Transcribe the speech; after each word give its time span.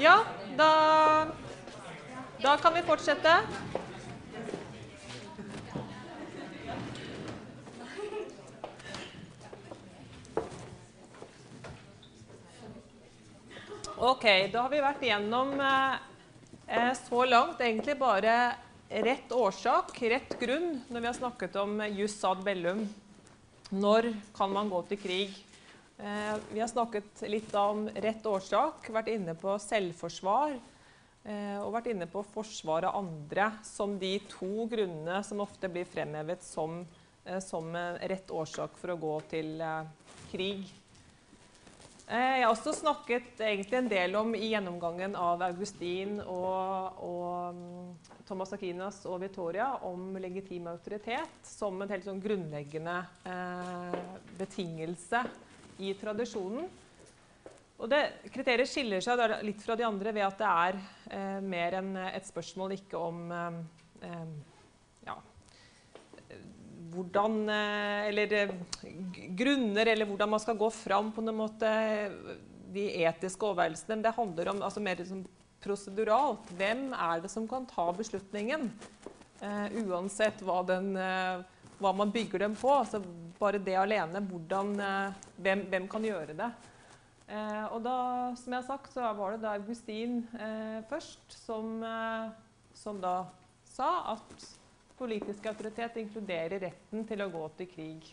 Ja, 0.00 0.24
da, 0.56 1.26
da 2.42 2.56
kan 2.56 2.74
vi 2.74 2.80
fortsette. 2.82 3.34
Ok, 13.96 14.24
da 14.48 14.62
har 14.62 14.70
vi 14.72 14.80
vært 14.80 15.04
igjennom 15.04 15.52
eh, 15.60 16.88
så 16.96 17.26
langt 17.28 17.60
egentlig 17.60 17.98
bare 18.00 18.38
rett 19.04 19.36
årsak, 19.36 19.92
rett 20.00 20.32
grunn, 20.40 20.78
når 20.88 21.04
vi 21.04 21.10
har 21.10 21.20
snakket 21.20 21.60
om 21.60 21.76
jus 21.92 22.16
ad 22.24 22.40
bellum. 22.48 22.86
Når 23.68 24.14
kan 24.32 24.56
man 24.56 24.72
gå 24.72 24.80
til 24.88 25.04
krig? 25.04 25.36
Eh, 26.04 26.36
vi 26.52 26.60
har 26.60 26.68
snakket 26.68 27.22
litt 27.28 27.54
om 27.54 27.88
rett 27.94 28.26
årsak, 28.26 28.88
vært 28.88 29.10
inne 29.12 29.34
på 29.36 29.52
selvforsvar 29.60 30.54
eh, 30.56 31.58
og 31.60 31.74
vært 31.74 31.90
inne 31.92 32.06
på 32.08 32.22
forsvar 32.24 32.86
av 32.88 32.96
andre 33.02 33.50
som 33.66 33.98
de 34.00 34.14
to 34.30 34.64
grunnene 34.70 35.18
som 35.26 35.42
ofte 35.44 35.68
blir 35.68 35.84
fremhevet 35.84 36.40
som, 36.46 36.86
eh, 37.26 37.40
som 37.44 37.68
rett 38.00 38.32
årsak 38.32 38.78
for 38.80 38.94
å 38.94 39.00
gå 39.02 39.16
til 39.34 39.60
krig. 40.30 40.70
Jeg 42.10 42.40
har 42.42 42.48
også 42.50 42.72
snakket 42.74 43.38
en 43.44 43.90
del 43.92 44.16
om 44.18 44.32
i 44.34 44.48
gjennomgangen 44.50 45.12
av 45.14 45.44
Augustin 45.46 46.16
og, 46.24 46.96
og 47.06 47.60
mm, 47.60 47.92
Thomas 48.26 48.56
Aquinas 48.56 49.04
og 49.06 49.20
Victoria 49.22 49.68
om 49.86 50.16
legitim 50.18 50.66
autoritet 50.72 51.44
som 51.46 51.76
en 51.78 51.92
helt 51.92 52.08
sånn 52.08 52.24
grunnleggende 52.24 52.96
eh, 53.30 54.02
betingelse 54.40 55.22
i 55.80 55.94
tradisjonen. 55.98 56.68
Og 57.80 57.88
det, 57.88 58.00
kriteriet 58.28 58.68
skiller 58.68 59.00
seg 59.00 59.20
litt 59.46 59.62
fra 59.64 59.76
de 59.78 59.86
andre 59.86 60.12
ved 60.12 60.26
at 60.26 60.40
det 60.40 60.48
er 60.50 60.78
eh, 61.16 61.40
mer 61.40 61.78
enn 61.78 61.94
et 62.10 62.26
spørsmål 62.28 62.74
ikke 62.76 63.00
om 63.00 63.22
eh, 63.32 64.34
ja, 65.08 65.16
hvordan 66.92 67.38
eh, 67.48 68.08
Eller 68.10 68.34
eh, 68.36 68.54
grunner, 69.38 69.86
eller 69.86 70.08
hvordan 70.08 70.34
man 70.34 70.42
skal 70.42 70.58
gå 70.60 70.68
fram 70.74 71.08
på 71.14 71.24
noen 71.24 71.40
måte 71.40 71.70
de 72.70 72.86
etiske 73.02 73.46
overveielsene. 73.48 74.02
Det 74.04 74.14
handler 74.14 74.52
om 74.52 74.60
altså 74.62 74.82
mer 74.84 75.00
liksom 75.00 75.24
proseduralt. 75.64 76.52
Hvem 76.56 76.90
er 76.94 77.24
det 77.24 77.32
som 77.32 77.48
kan 77.48 77.64
ta 77.68 77.88
beslutningen? 77.96 78.68
Eh, 79.40 79.80
uansett 79.86 80.44
hva, 80.44 80.60
den, 80.68 80.92
hva, 81.80 81.92
man 81.96 82.12
bygger 82.14 82.44
dem 82.44 82.56
på. 82.58 82.70
Altså 82.82 83.02
bare 83.40 83.62
det 83.64 83.76
alene. 83.80 84.22
Hvordan, 84.30 84.74
uh, 84.80 85.26
hvem, 85.40 85.66
hvem, 85.72 85.88
kan 85.90 86.06
gjøre 86.10 86.36
det? 86.42 86.52
og 87.70 87.76
da, 87.84 87.92
som 88.34 88.50
jeg 88.50 88.58
har 88.58 88.64
sagt, 88.66 88.88
så 88.90 89.12
var 89.14 89.36
det 89.36 89.44
da 89.44 89.52
Augustin 89.54 90.16
først 90.90 91.30
som, 91.30 91.76
som 92.74 92.98
da 92.98 93.12
sa 93.70 93.90
at 94.16 94.48
Politisk 95.00 95.46
autoritet 95.48 95.94
inkluderer 95.96 96.60
retten 96.60 97.06
til 97.08 97.22
å 97.24 97.30
gå 97.32 97.40
til 97.56 97.68
krig. 97.70 98.08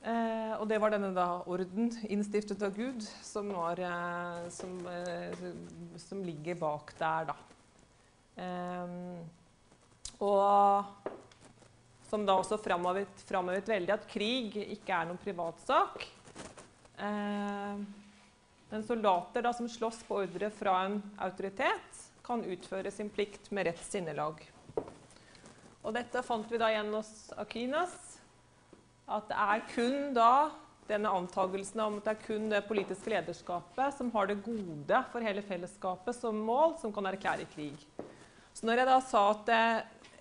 Eh, 0.00 0.54
og 0.56 0.64
det 0.66 0.80
var 0.80 0.90
denne 0.90 1.12
da 1.14 1.26
orden, 1.46 1.92
innstiftet 2.08 2.62
av 2.66 2.72
Gud, 2.74 3.04
som, 3.22 3.52
var, 3.54 3.78
eh, 3.78 4.48
som, 4.50 4.72
eh, 4.88 5.44
som, 6.00 6.24
ligger 6.26 6.58
bak 6.58 6.90
der, 6.98 7.30
da. 7.30 7.36
Eh, 10.20 10.26
og 10.26 10.84
som 12.10 12.26
da 12.26 12.36
også 12.40 12.58
framhevet 12.60 13.68
veldig 13.70 13.94
at 13.94 14.08
krig 14.10 14.56
ikke 14.66 14.92
er 14.92 15.08
noen 15.08 15.20
privatsak. 15.22 16.06
Eh, 16.98 17.82
men 18.70 18.86
soldater 18.86 19.42
da, 19.42 19.52
som 19.54 19.68
slåss 19.70 20.04
på 20.06 20.20
ordre 20.24 20.50
fra 20.54 20.84
en 20.86 21.00
autoritet, 21.18 22.06
kan 22.26 22.44
utføre 22.46 22.90
sin 22.94 23.10
plikt 23.10 23.50
med 23.50 23.66
rett 23.66 23.82
sinnelag. 23.82 24.42
Og 25.80 25.94
dette 25.96 26.22
fant 26.22 26.50
vi 26.50 26.58
da 26.60 26.68
igjen 26.70 26.92
hos 26.94 27.30
Akinas. 27.40 27.94
At 29.10 29.26
det 29.30 29.38
er 29.42 29.64
kun 29.72 30.12
da 30.14 30.32
denne 30.90 31.10
antagelsen 31.14 31.80
om 31.82 31.96
at 31.98 32.06
det 32.06 32.12
er 32.12 32.26
kun 32.26 32.50
det 32.50 32.60
politiske 32.66 33.10
lederskapet 33.10 33.94
som 33.96 34.10
har 34.14 34.28
det 34.30 34.42
gode 34.44 35.00
for 35.10 35.22
hele 35.24 35.42
fellesskapet 35.46 36.14
som 36.18 36.38
mål, 36.46 36.76
som 36.82 36.94
kan 36.94 37.06
erklære 37.10 37.46
krig. 37.54 37.78
Så 38.54 38.66
når 38.66 38.82
jeg 38.82 38.90
da 38.90 38.98
sa 39.06 39.24
at 39.32 39.50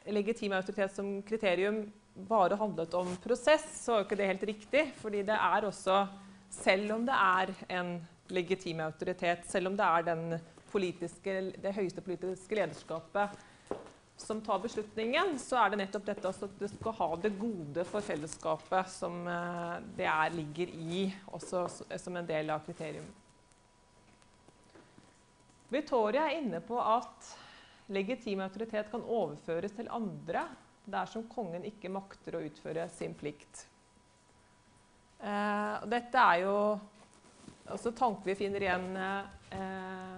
legitim 0.06 0.54
autoritet 0.56 0.96
som 0.96 1.22
kriterium 1.24 1.84
bare 2.14 2.56
handlet 2.60 2.94
om 2.94 3.12
prosess, 3.24 3.66
så 3.84 3.94
er 3.94 4.02
jo 4.02 4.08
ikke 4.08 4.20
det 4.20 4.30
helt 4.32 4.48
riktig. 4.52 4.86
fordi 4.96 5.24
det 5.24 5.36
er 5.36 5.66
også, 5.66 6.08
selv 6.50 6.94
om 6.94 7.06
det 7.06 7.16
er 7.16 7.54
en 7.80 8.08
legitim 8.30 8.80
autoritet, 8.80 9.46
selv 9.48 9.68
om 9.68 9.78
det 9.78 9.86
er 9.86 10.42
det 11.62 11.76
høyeste 11.76 12.02
politiske 12.02 12.56
lederskapet 12.56 13.38
som 14.22 14.42
tar 14.42 14.60
beslutningen, 14.60 15.38
så 15.40 15.62
er 15.64 15.72
det 15.72 15.80
nettopp 15.80 16.06
dette 16.10 16.28
at 16.28 16.60
du 16.60 16.68
skal 16.68 16.96
ha 16.98 17.10
det 17.24 17.32
gode 17.40 17.86
for 17.88 18.04
fellesskapet 18.04 18.92
som 18.92 19.22
eh, 19.28 19.78
det 19.96 20.08
er, 20.12 20.36
ligger 20.36 20.74
i, 20.76 21.06
også 21.32 21.66
som 21.98 22.18
en 22.20 22.28
del 22.28 22.52
av 22.52 22.66
kriterium. 22.66 23.08
Victoria 25.70 26.26
er 26.28 26.42
inne 26.42 26.60
på 26.66 26.80
at 26.82 27.30
legitim 27.90 28.42
autoritet 28.46 28.92
kan 28.92 29.04
overføres 29.04 29.74
til 29.78 29.90
andre 29.92 30.46
dersom 30.90 31.28
kongen 31.30 31.66
ikke 31.68 31.92
makter 31.94 32.38
å 32.38 32.44
utføre 32.46 32.88
sin 32.94 33.14
plikt. 33.18 33.66
Eh, 35.20 35.88
dette 35.92 36.22
er 36.34 36.46
jo 36.46 36.56
også 37.70 37.92
tanker 37.98 38.32
vi 38.32 38.38
finner 38.40 38.66
igjen 38.66 38.88
eh, 38.98 40.16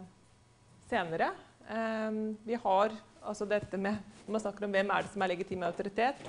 senere. 0.91 1.31
Eh, 1.67 2.21
vi 2.47 2.59
har 2.63 2.95
altså 3.21 3.45
dette 3.45 3.77
med 3.77 3.99
Når 4.25 4.33
man 4.33 4.41
snakker 4.43 4.65
om 4.65 4.71
hvem 4.73 4.91
er 4.93 5.03
det 5.03 5.11
som 5.11 5.23
er 5.25 5.31
legitim 5.33 5.63
autoritet, 5.67 6.19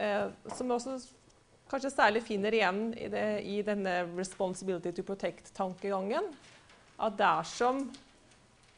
eh, 0.00 0.30
som 0.54 0.70
også 0.70 0.94
kanskje 1.68 1.90
særlig 1.92 2.22
finner 2.24 2.54
igjen 2.54 2.80
i, 2.94 3.08
det, 3.10 3.26
i 3.44 3.56
denne 3.66 4.04
'responsibility 4.14 4.92
to 4.94 5.02
protect'-tankegangen. 5.02 6.30
At 6.98 7.18
dersom, 7.18 7.88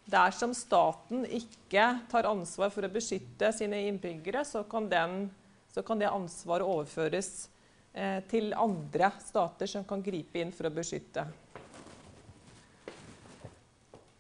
dersom 0.07 0.55
staten 0.55 1.27
ikke 1.27 1.89
tar 2.11 2.29
ansvar 2.31 2.71
for 2.75 2.87
å 2.87 2.93
beskytte 2.93 3.51
sine 3.55 3.83
innbyggere, 3.89 4.45
så 4.47 4.63
kan, 4.71 4.87
den, 4.91 5.27
så 5.73 5.83
kan 5.87 5.99
det 6.01 6.11
ansvaret 6.11 6.67
overføres 6.67 7.49
eh, 7.93 8.23
til 8.31 8.55
andre 8.55 9.11
stater 9.25 9.71
som 9.71 9.87
kan 9.89 10.05
gripe 10.05 10.41
inn 10.41 10.55
for 10.55 10.71
å 10.71 10.75
beskytte. 10.75 11.27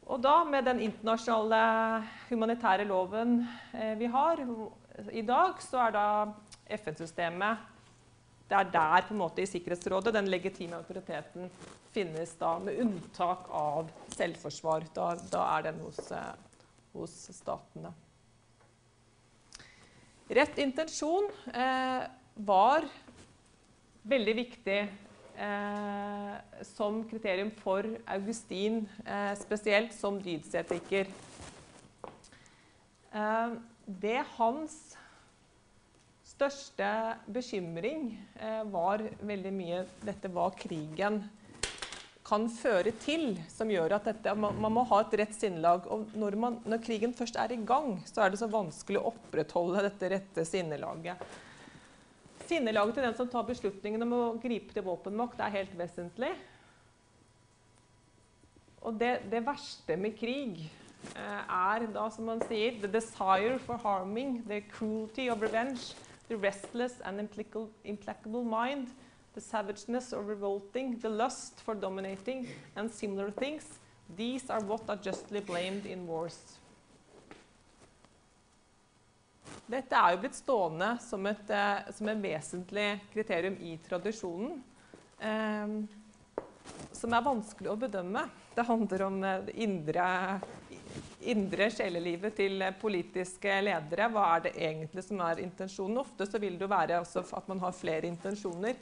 Og 0.07 0.21
da, 0.23 0.41
med 0.47 0.67
den 0.69 0.83
internasjonale 0.87 2.03
humanitære 2.29 2.87
loven 2.87 3.41
eh, 3.75 3.95
vi 3.99 4.11
har 4.11 4.43
i 5.11 5.23
dag, 5.27 5.59
så 5.63 5.87
er 5.87 5.97
da 5.97 6.07
FN-systemet 6.79 7.76
Det 8.47 8.55
er 8.55 8.69
der 8.71 9.07
på 9.09 9.15
en 9.15 9.19
måte 9.19 9.43
i 9.43 9.49
Sikkerhetsrådet 9.51 10.13
den 10.15 10.29
legitime 10.31 10.79
autoriteten 10.79 11.49
finnes, 11.95 12.35
da, 12.39 12.53
med 12.63 12.79
unntak 12.85 13.49
av 13.51 13.89
selvforsvar. 14.15 14.87
Da, 14.95 15.15
da 15.33 15.47
er 15.57 15.65
den 15.67 15.81
hos, 15.83 15.99
eh, 16.15 16.61
hos, 16.95 17.17
statene. 17.35 17.91
Rett 20.31 20.59
intensjon 20.63 21.27
eh, 21.55 22.07
var 22.47 22.87
veldig 24.07 24.35
viktig 24.39 24.79
eh, 24.83 26.35
som 26.71 27.01
kriterium 27.11 27.51
for 27.63 27.89
Augustin 28.15 28.85
eh, 29.03 29.33
spesielt 29.39 29.95
som 29.95 30.21
dydsetiker. 30.23 31.11
Eh, 33.11 33.59
det 33.87 34.21
hans 34.37 34.79
største 36.37 36.89
bekymring 37.33 38.11
eh, 38.37 38.63
var 38.69 39.03
veldig 39.25 39.53
mye 39.57 39.83
dette 40.05 40.29
hva 40.33 40.51
krigen 40.57 41.23
kan 42.27 42.49
føre 42.51 42.91
til, 43.01 43.37
som 43.53 43.71
gjør 43.71 43.95
at 43.97 44.09
dette, 44.11 44.33
man, 44.35 44.57
man 44.61 44.75
må 44.75 44.83
ha 44.91 44.99
et 45.05 45.15
rett 45.21 45.35
sinnelag. 45.37 45.87
Og 45.93 46.11
når, 46.19 46.37
man, 46.43 46.57
når 46.67 46.83
krigen 46.83 47.15
først 47.17 47.39
er 47.39 47.55
i 47.55 47.61
gang, 47.69 48.01
så 48.09 48.25
er 48.25 48.33
det 48.33 48.41
så 48.41 48.51
vanskelig 48.51 48.99
å 48.99 49.13
opprettholde 49.13 49.85
dette 49.87 50.11
rette 50.11 50.45
sinnelaget. 50.49 51.23
Sinnelaget 52.47 52.99
til 52.99 53.07
den 53.07 53.17
som 53.19 53.31
tar 53.31 53.47
beslutningen 53.47 54.03
om 54.07 54.17
å 54.17 54.25
gripe 54.43 54.75
til 54.75 54.85
våpenmakt, 54.87 55.41
er 55.41 55.55
helt 55.55 55.77
vesentlig. 55.79 56.33
Og 58.87 58.99
det, 58.99 59.21
det 59.31 59.45
verste 59.47 59.97
med 59.99 60.19
krig 60.19 60.67
eh, 60.67 61.41
er 61.47 61.87
da, 61.95 62.09
som 62.11 62.29
man 62.29 62.43
sier, 62.51 62.77
the 62.83 62.91
desire 62.91 63.57
for 63.63 63.79
harming, 63.87 64.41
the 64.51 64.61
cruelty 64.75 65.31
of 65.31 65.43
revenge, 65.43 65.95
the 66.29 66.37
restless 66.37 67.01
and 67.05 67.21
implacable 67.85 68.45
mind, 68.45 68.89
the 69.35 69.41
savageness 69.41 70.13
of 70.13 70.29
revolting, 70.29 70.99
the 70.99 71.09
lust 71.09 71.61
for 71.61 71.75
dominating, 71.75 72.49
and 72.75 72.91
similar 72.91 73.31
things. 73.31 73.79
These 74.17 74.51
are 74.51 74.61
what 74.61 74.89
are 74.89 74.97
justly 74.97 75.41
blamed 75.41 75.87
in 75.87 76.07
wars. 76.07 76.59
Dette 79.67 79.99
er 79.99 80.15
jo 80.15 80.21
blitt 80.23 80.37
stående 80.39 80.93
som 81.03 81.27
et, 81.27 81.51
eh, 81.51 81.91
som 81.93 82.09
et 82.09 82.23
vesentlig 82.23 83.01
kriterium 83.13 83.57
i 83.59 83.77
tradisjonen. 83.83 84.63
Eh, 85.19 85.67
som 86.93 87.13
er 87.13 87.25
vanskelig 87.25 87.73
å 87.73 87.79
bedømme. 87.81 88.29
Det 88.55 88.67
handler 88.67 89.03
om 89.03 89.25
eh, 89.25 89.41
det 89.49 89.57
indre, 89.67 90.07
indre 91.27 91.69
sjelelivet 91.75 92.37
til 92.39 92.63
politiske 92.81 93.61
ledere. 93.65 94.09
Hva 94.13 94.25
er 94.37 94.47
det 94.47 94.55
egentlig 94.57 95.05
som 95.07 95.21
er 95.27 95.43
intensjonen? 95.43 96.01
Ofte 96.03 96.27
så 96.29 96.41
vil 96.43 96.59
det 96.59 96.67
jo 96.67 96.73
være 96.73 97.03
at 97.03 97.49
man 97.51 97.63
har 97.65 97.77
flere 97.77 98.09
intensjoner 98.11 98.79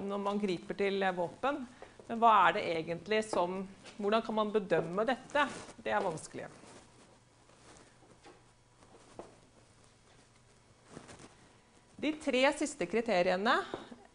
når 0.00 0.22
man 0.22 0.40
griper 0.40 0.78
til 0.78 1.04
våpen. 1.16 1.62
Men 2.08 2.18
hva 2.18 2.32
er 2.48 2.56
det 2.58 2.64
egentlig 2.74 3.22
som 3.28 3.62
Hvordan 4.00 4.22
kan 4.24 4.34
man 4.34 4.50
bedømme 4.50 5.04
dette? 5.04 5.42
Det 5.84 5.92
er 5.92 6.02
vanskelig. 6.02 6.46
De 12.00 12.14
tre 12.16 12.40
siste 12.56 12.86
kriteriene 12.88 13.58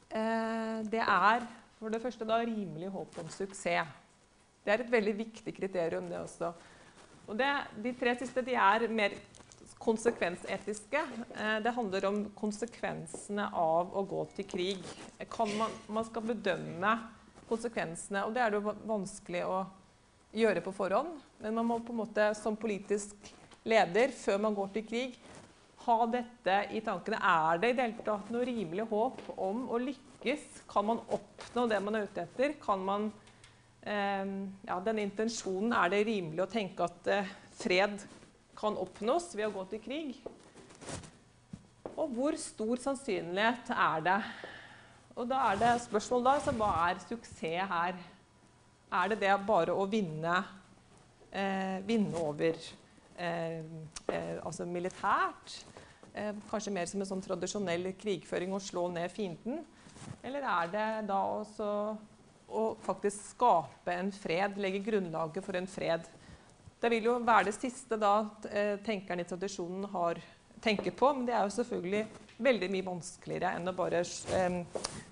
eh, 0.09 0.79
det 0.89 1.03
er 1.03 1.45
for 1.77 1.93
det 1.93 2.01
første 2.01 2.25
da 2.25 2.39
rimelig 2.41 2.89
håp 2.89 3.19
om 3.21 3.29
suksess. 3.29 3.93
Det 4.65 4.73
er 4.73 4.81
et 4.81 4.89
veldig 4.89 5.13
viktig 5.19 5.53
kriterium, 5.53 6.07
det 6.09 6.17
også. 6.17 6.49
Og 7.25 7.37
det, 7.39 7.51
de 7.81 7.93
tre 7.97 8.13
siste 8.19 8.43
de 8.45 8.55
er 8.59 8.85
mer 8.93 9.15
konsekvensetiske. 9.81 11.01
Eh, 11.35 11.57
det 11.63 11.73
handler 11.75 12.07
om 12.09 12.21
konsekvensene 12.37 13.49
av 13.53 13.93
å 13.93 14.05
gå 14.07 14.23
til 14.37 14.49
krig. 14.49 14.83
Man, 15.57 15.73
man, 15.87 16.05
skal 16.07 16.25
bedømme 16.31 16.95
konsekvensene, 17.49 18.25
og 18.25 18.33
det 18.35 18.43
er 18.43 18.55
det 18.55 18.63
vanskelig 18.65 19.43
å 19.45 19.63
gjøre 20.35 20.63
på 20.65 20.73
forhånd. 20.75 21.17
Men 21.43 21.57
man 21.59 21.69
må 21.69 21.79
på 21.85 21.93
en 21.93 22.01
måte 22.03 22.29
som 22.37 22.57
politisk 22.57 23.33
leder, 23.65 24.13
før 24.15 24.41
man 24.45 24.57
går 24.57 24.73
til 24.75 24.87
krig, 24.89 25.19
ha 25.85 25.97
dette 26.09 26.55
i 26.73 26.81
tankene. 26.81 27.19
Er 27.21 27.61
det 27.61 27.69
i 27.69 27.77
det 27.77 27.85
hele 27.85 28.05
tatt 28.07 28.31
noe 28.33 28.45
rimelig 28.47 28.87
håp 28.89 29.21
om 29.35 29.67
å 29.69 29.81
lykkes? 29.81 30.63
Kan 30.71 30.89
man 30.89 31.03
oppnå 31.13 31.67
det 31.69 31.81
man 31.83 31.97
er 31.97 32.07
ute 32.07 32.25
etter? 32.25 32.55
Kan 32.61 32.81
man 32.85 33.11
ja, 33.85 34.79
Denne 34.81 35.03
intensjonen, 35.05 35.73
er 35.77 35.91
det 35.93 36.05
rimelig 36.07 36.41
å 36.41 36.49
tenke 36.49 36.87
at 36.87 37.09
eh, 37.11 37.33
fred 37.59 38.01
kan 38.57 38.77
oppnås 38.81 39.29
ved 39.35 39.49
å 39.49 39.53
gå 39.53 39.65
til 39.69 39.81
krig? 39.83 40.15
Og 41.95 42.09
hvor 42.15 42.35
stor 42.39 42.81
sannsynlighet 42.81 43.69
er 43.71 44.05
det? 44.07 44.17
Og 45.15 45.29
da 45.29 45.43
er 45.51 45.59
det 45.61 45.73
spørsmål 45.85 46.25
da, 46.25 46.33
så 46.43 46.53
hva 46.57 46.71
er 46.87 47.03
suksess 47.03 47.69
her? 47.71 48.01
Er 48.95 49.11
det 49.11 49.19
det 49.21 49.35
bare 49.47 49.75
å 49.75 49.85
vinne, 49.89 50.41
eh, 51.31 51.77
vinne 51.85 52.17
over 52.19 52.57
eh, 53.17 53.61
eh, 54.11 54.35
altså 54.41 54.65
militært? 54.67 55.61
Eh, 56.15 56.33
kanskje 56.49 56.73
mer 56.73 56.89
som 56.89 57.01
en 57.03 57.09
sånn 57.09 57.23
tradisjonell 57.23 57.93
krigføring 57.99 58.53
å 58.55 58.61
slå 58.63 58.87
ned 58.91 59.11
fienden? 59.11 59.63
Eller 60.23 60.43
er 60.47 60.69
det 60.73 60.89
da 61.09 61.21
også 61.37 61.69
å 62.47 62.65
faktisk 62.85 63.31
skape 63.33 63.93
en 63.93 64.11
fred, 64.13 64.59
legge 64.61 64.83
grunnlaget 64.85 65.45
for 65.45 65.57
en 65.57 65.69
fred? 65.69 66.05
Det 66.81 66.91
vil 66.91 67.09
jo 67.09 67.17
være 67.25 67.49
det 67.49 67.55
siste 67.57 67.97
da 67.97 68.17
tenkeren 68.43 68.83
tenkerne 68.85 69.25
i 69.25 69.29
tradisjonen 69.29 69.87
har, 69.93 70.19
tenker 70.61 70.93
på, 70.97 71.13
men 71.13 71.25
det 71.27 71.35
er 71.35 71.47
jo 71.47 71.55
selvfølgelig 71.55 72.05
veldig 72.45 72.69
mye 72.73 72.85
vanskeligere 72.85 73.55
enn 73.55 73.71
å 73.71 73.75
bare 73.75 74.03
eh, 74.03 74.61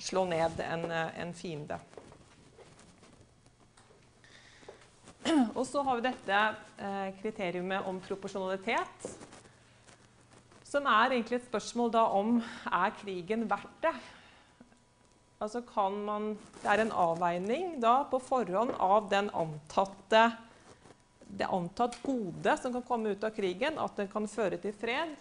slå 0.02 0.26
ned 0.30 0.60
en, 0.66 0.86
en 0.92 1.34
fiende. 1.38 1.80
Og 5.56 5.64
så 5.68 5.84
har 5.88 6.00
vi 6.00 6.08
dette 6.10 6.40
eh, 6.84 7.14
kriteriumet 7.22 7.88
om 7.88 8.02
proporsjonalitet 8.04 9.08
som 10.68 10.88
er 10.90 11.14
egentlig 11.14 11.38
et 11.38 11.48
spørsmål 11.48 11.92
da 11.94 12.04
om 12.18 12.40
er 12.66 12.94
krigen 12.98 13.46
verdt 13.50 13.76
det. 13.86 13.94
Altså 15.44 15.60
kan 15.68 15.96
man, 16.06 16.28
Det 16.62 16.70
er 16.72 16.86
en 16.86 16.94
avveining 16.96 17.74
da 17.84 18.06
på 18.08 18.20
forhånd 18.24 18.72
av 18.80 19.10
den 19.12 19.28
antatte, 19.36 20.22
det 21.28 21.50
antatt 21.52 21.98
gode 22.04 22.54
som 22.62 22.72
kan 22.72 22.86
komme 22.88 23.12
ut 23.12 23.24
av 23.28 23.34
krigen, 23.36 23.76
at 23.82 23.98
den 24.00 24.08
kan 24.08 24.28
føre 24.30 24.56
til 24.64 24.72
fred. 24.78 25.12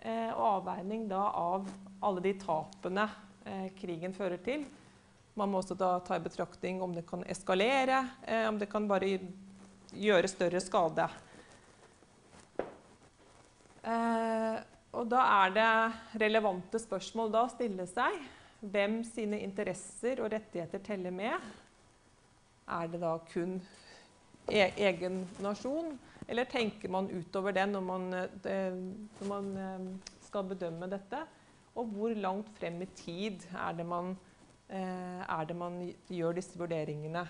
Eh, 0.00 0.28
og 0.34 0.42
avveining 0.60 1.06
da 1.08 1.22
av 1.40 1.68
alle 2.04 2.24
de 2.24 2.34
tapene 2.42 3.06
eh, 3.46 3.70
krigen 3.78 4.12
fører 4.16 4.42
til. 4.44 4.66
Man 5.38 5.48
må 5.48 5.62
også 5.62 5.76
da 5.78 5.94
ta 6.04 6.18
i 6.18 6.24
betraktning 6.24 6.82
om 6.84 6.92
det 6.92 7.06
kan 7.08 7.24
eskalere, 7.24 8.02
eh, 8.26 8.44
om 8.48 8.58
det 8.60 8.68
kan 8.68 8.88
bare 8.90 9.08
gjøre 9.96 10.28
større 10.28 10.60
skade. 10.60 11.06
Eh, 13.88 14.60
og 14.92 15.08
da 15.08 15.24
er 15.46 15.56
det 15.56 15.70
relevante 16.26 16.82
spørsmål 16.82 17.32
da 17.32 17.46
å 17.46 17.54
stille 17.54 17.88
seg. 17.88 18.20
Hvem 18.60 19.00
sine 19.08 19.38
interesser 19.40 20.20
og 20.20 20.34
rettigheter 20.34 20.82
teller 20.84 21.14
med? 21.16 21.32
Er 22.68 22.90
det 22.92 23.00
da 23.00 23.14
kun 23.32 23.56
e 24.52 24.66
egen 24.76 25.22
nasjon? 25.40 25.94
Eller 26.28 26.44
tenker 26.44 26.92
man 26.92 27.08
utover 27.08 27.56
det 27.56 27.64
når 27.70 27.80
man, 27.80 28.04
det, 28.44 28.58
når 29.20 29.30
man 29.30 29.48
eh, 29.56 29.86
skal 30.26 30.44
bedømme 30.52 30.90
dette? 30.92 31.22
Og 31.74 31.88
hvor 31.94 32.12
langt 32.14 32.52
frem 32.58 32.82
i 32.84 32.90
tid 33.00 33.48
er 33.56 33.72
det 33.78 33.86
man, 33.86 34.12
eh, 34.68 35.24
er 35.24 35.48
det 35.48 35.56
man 35.56 35.80
gjør 36.12 36.36
disse 36.36 36.60
vurderingene? 36.60 37.24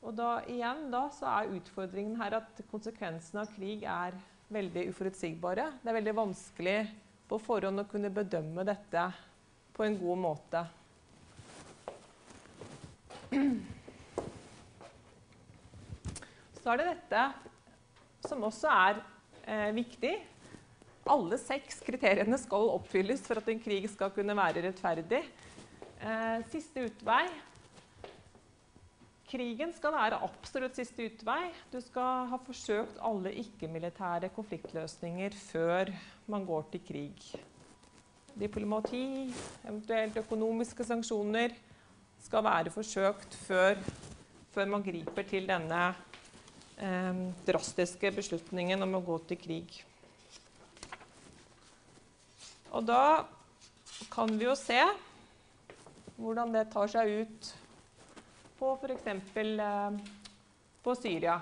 Og 0.00 0.16
da, 0.16 0.32
igjen 0.48 0.86
da, 0.94 1.08
så 1.12 1.26
er 1.28 1.52
utfordringen 1.58 2.16
her 2.22 2.38
at 2.38 2.62
konsekvensene 2.70 3.42
av 3.42 3.50
krig 3.52 3.82
er 3.82 4.14
veldig 4.48 4.88
uforutsigbare. 4.94 5.72
Det 5.82 5.90
er 5.90 5.98
veldig 5.98 6.16
vanskelig 6.22 6.78
på 7.30 7.38
forhånd 7.38 7.82
å 7.82 7.86
kunne 7.86 8.10
bedømme 8.10 8.64
dette 8.66 9.04
på 9.76 9.86
en 9.86 9.96
god 10.00 10.18
måte. 10.18 10.64
Så 16.60 16.72
er 16.72 16.80
det 16.80 16.88
dette 16.90 17.22
som 18.26 18.42
også 18.48 18.72
er 18.74 18.98
eh, 19.46 19.70
viktig. 19.76 20.12
Alle 21.10 21.38
seks 21.40 21.78
kriteriene 21.86 22.38
skal 22.38 22.74
oppfylles 22.74 23.22
for 23.24 23.40
at 23.40 23.48
en 23.48 23.62
krig 23.62 23.86
skal 23.92 24.10
kunne 24.14 24.36
være 24.36 24.66
rettferdig. 24.66 25.22
Eh, 26.02 26.42
siste 26.50 26.84
utvei 26.90 27.24
Krigen 29.30 29.70
skal 29.70 29.94
være 29.94 30.18
absolutt 30.26 30.74
siste 30.74 31.04
utvei. 31.06 31.52
Du 31.70 31.78
skal 31.78 32.26
ha 32.32 32.38
forsøkt 32.42 32.96
alle 33.06 33.30
ikke-militære 33.38 34.32
konfliktløsninger 34.34 35.36
før 35.38 35.92
man 36.26 36.46
går 36.48 36.64
til 36.72 36.82
krig. 36.88 37.28
Diplomati, 38.34 39.30
eventuelt 39.68 40.18
økonomiske 40.24 40.86
sanksjoner, 40.88 41.54
skal 42.20 42.44
være 42.44 42.74
forsøkt 42.74 43.38
før, 43.46 43.78
før 44.50 44.66
man 44.74 44.82
griper 44.82 45.28
til 45.30 45.46
denne 45.46 45.84
eh, 46.82 47.22
drastiske 47.46 48.10
beslutningen 48.18 48.82
om 48.82 48.98
å 48.98 49.04
gå 49.12 49.20
til 49.30 49.40
krig. 49.46 49.78
Og 52.74 52.82
da 52.90 53.22
kan 54.10 54.34
vi 54.34 54.50
jo 54.50 54.58
se 54.58 54.82
hvordan 56.18 56.50
det 56.54 56.66
tar 56.74 56.90
seg 56.90 57.14
ut 57.22 57.54
på 58.60 58.78
f.eks. 58.82 59.06
Eh, 59.36 59.90
på 60.82 60.94
Syria. 60.94 61.40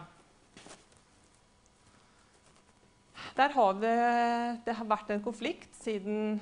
Der 3.35 3.49
har 3.49 3.75
vi, 3.75 3.91
det 4.65 4.75
har 4.75 4.87
vært 4.87 5.11
en 5.15 5.23
konflikt 5.23 5.75
siden 5.79 6.39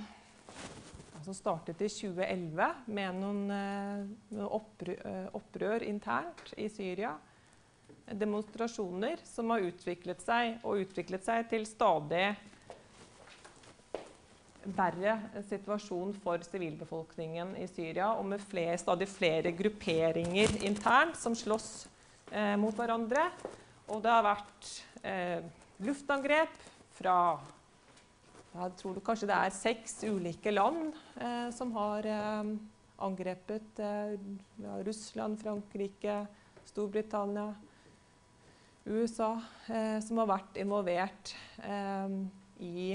som 1.25 1.35
startet 1.35 1.81
i 1.83 1.89
2011 1.91 2.69
med 2.93 3.17
noen 3.21 3.41
eh, 3.57 4.45
opprør, 4.45 5.01
eh, 5.01 5.25
opprør, 5.37 5.85
internt 5.89 6.53
i 6.61 6.69
Syria. 6.73 7.15
Demonstrasjoner 8.07 9.25
som 9.27 9.51
har 9.53 9.65
utviklet 9.67 10.21
seg 10.23 10.61
og 10.63 10.85
utviklet 10.85 11.25
seg 11.27 11.49
til 11.51 11.65
stadig 11.69 12.29
verre 14.75 15.17
situasjon 15.49 16.15
for 16.23 16.43
sivilbefolkningen 16.47 17.55
i 17.63 17.67
Syria, 17.71 18.13
og 18.19 18.27
med 18.33 18.43
flere, 18.43 18.79
stadig 18.81 19.09
flere 19.11 19.53
grupperinger 19.57 20.57
internt 20.67 21.19
som 21.21 21.37
slåss 21.39 21.69
eh, 22.33 22.57
mot 22.61 22.75
hverandre. 22.77 23.29
Og 23.93 24.01
det 24.03 24.11
har 24.11 24.27
vært 24.27 24.73
eh, 25.07 25.45
luftangrep 25.87 26.57
fra 26.97 27.19
jeg 28.57 28.73
tror 28.81 28.99
kanskje 29.05 29.29
det 29.29 29.37
er 29.37 29.53
seks 29.53 29.99
ulike 30.09 30.53
land 30.55 30.95
eh, 31.21 31.49
som 31.53 31.75
har 31.77 32.07
eh, 32.09 32.53
angrepet 33.05 33.83
eh, 33.85 34.15
Russland, 34.87 35.37
Frankrike, 35.43 36.23
Storbritannia, 36.65 37.51
USA, 38.87 39.35
eh, 39.69 39.99
som 40.01 40.23
har 40.23 40.31
vært 40.31 40.57
involvert 40.63 41.35
i 42.65 42.95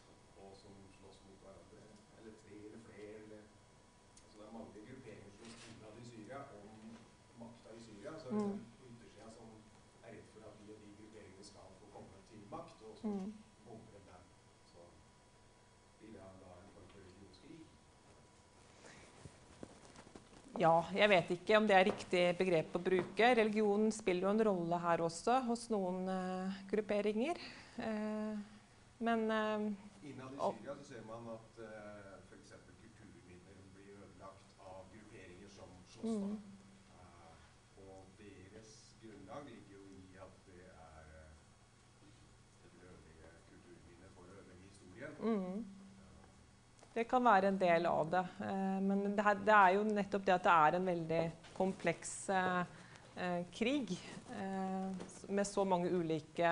mange 4.55 4.79
grupperinger 4.87 5.33
som 5.37 5.47
innad 5.69 5.93
i 6.01 6.05
Syria 6.11 6.39
om 6.57 6.69
makta 7.43 7.69
i 7.77 7.81
Syria. 7.85 8.11
Så 8.19 8.27
er 8.27 8.31
det 8.31 8.41
Mm. 8.41 8.59
yttersida 8.89 9.27
som 9.37 9.47
er 10.05 10.11
redd 10.15 10.27
for 10.33 10.41
at 10.49 10.55
de 10.59 10.73
og 10.73 10.79
de 10.83 10.89
grupperingene 10.97 11.43
skal 11.51 11.67
få 11.79 11.85
komme 11.95 12.17
til 12.29 12.41
makt, 12.55 12.77
og 12.87 12.93
som 13.01 13.09
Mm. 13.11 13.33
bomber 13.65 14.01
der. 14.09 14.21
Så 14.71 14.79
blir 15.99 16.11
det 16.13 16.19
da 16.43 16.51
en 16.61 16.71
form 16.75 16.87
for 16.91 16.99
religionskrig. 17.07 17.59
Ja, 20.59 20.75
jeg 20.93 21.09
vet 21.09 21.29
ikke 21.31 21.57
om 21.57 21.67
det 21.67 21.75
er 21.77 21.85
riktig 21.87 22.23
begrep 22.37 22.75
å 22.75 22.83
bruke. 22.83 23.35
Religion 23.37 23.91
spiller 23.91 24.27
jo 24.27 24.29
en 24.29 24.43
rolle 24.45 24.77
her 24.83 24.97
også, 25.01 25.39
hos 25.47 25.69
noen 25.71 26.09
uh, 26.09 26.51
grupperinger. 26.69 27.39
Uh, 27.79 28.37
men 28.99 29.31
uh, 29.31 29.71
Innad 30.03 30.33
i 30.33 30.37
Syria 30.37 30.75
så 30.75 30.83
ser 30.83 31.01
man 31.07 31.29
at 31.33 31.61
uh, 31.63 32.19
f.eks. 32.29 32.51
kulturminner 32.81 33.55
blir 33.73 33.95
ødelagt 33.95 34.59
av 34.59 34.85
og 36.01 36.37
deres 38.17 38.97
grunnlag 39.01 39.43
ligger 39.45 39.71
jo 39.75 39.81
i 39.93 40.17
at 40.17 40.33
det 40.47 40.65
er 40.65 41.05
et 42.01 42.09
det 42.63 42.71
vil 43.85 44.01
for 44.15 44.23
å 44.25 44.27
ødelegge 44.39 44.69
det 46.93 47.05
kan 47.07 47.23
være 47.23 47.47
en 47.47 47.59
del 47.59 47.85
av 47.87 48.09
det. 48.11 48.21
Eh, 48.43 48.79
men 48.83 49.03
det, 49.15 49.55
er 49.55 49.75
jo 49.77 49.83
nettopp 49.87 50.25
det 50.27 50.35
at 50.35 50.47
det 50.47 50.53
er 50.53 50.77
en 50.77 50.89
veldig 50.89 51.21
kompleks 51.55 52.15
eh, 52.29 52.63
eh, 53.15 53.43
krig. 53.53 53.97
med 55.27 55.47
så 55.47 55.65
mange 55.67 55.89
ulike 55.91 56.51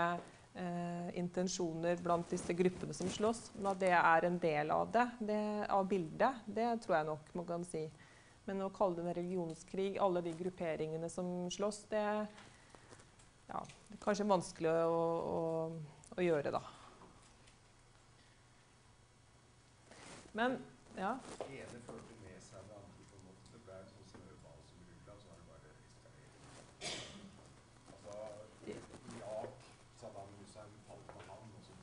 intensjoner 1.15 2.01
blant 2.03 2.29
disse 2.29 2.53
gruppene 2.53 2.93
som 2.93 3.07
slåss. 3.07 3.53
Men 3.55 3.69
at 3.71 3.79
det 3.79 3.93
er 3.95 4.25
en 4.27 4.39
del 4.39 4.71
av 4.75 4.89
det, 4.91 5.05
det, 5.19 5.39
av 5.71 5.87
bildet, 5.87 6.41
det 6.45 6.67
tror 6.83 6.97
jeg 6.97 7.07
nok 7.07 7.29
man 7.39 7.47
kan 7.47 7.63
si. 7.63 7.85
Men 8.49 8.63
å 8.65 8.71
kalle 8.73 8.97
det 8.97 9.03
en 9.03 9.13
religionskrig, 9.13 9.99
alle 10.01 10.23
de 10.25 10.31
grupperingene 10.33 11.05
som 11.13 11.27
slåss, 11.53 11.83
det, 11.91 12.01
ja, 13.45 13.59
er 13.61 13.99
kanskje 14.01 14.25
vanskelig 14.25 14.71
å, 14.89 15.03
å, 15.37 15.41
å 16.17 16.25
gjøre, 16.25 16.49
da. 16.55 16.63
Men 20.33 20.57
ja. 20.97 21.11
Det 21.43 21.59
ene 21.61 21.83
førte 21.85 22.17
med 22.23 22.41
seg 22.41 22.65
det 22.71 22.73
andre. 22.79 23.05
på 23.11 23.19
en 23.19 23.25
måte. 23.27 23.53
Det 23.53 23.61
ble 23.67 23.77
en 23.77 23.87
sånn 23.93 24.09
snøball 24.15 24.59
som 24.71 24.81
rulla, 24.89 25.13
så 25.21 25.29
har 25.29 25.37
det 25.37 25.47
bare 25.53 25.69
eskalert. 25.85 26.33
Altså, 27.93 28.13
Irak, 29.13 29.69
Saddam 30.01 30.33
Hussein 30.39 30.73
falt 30.89 31.05
på 31.13 31.19
han, 31.29 31.45
og 31.53 31.61
så 31.69 31.77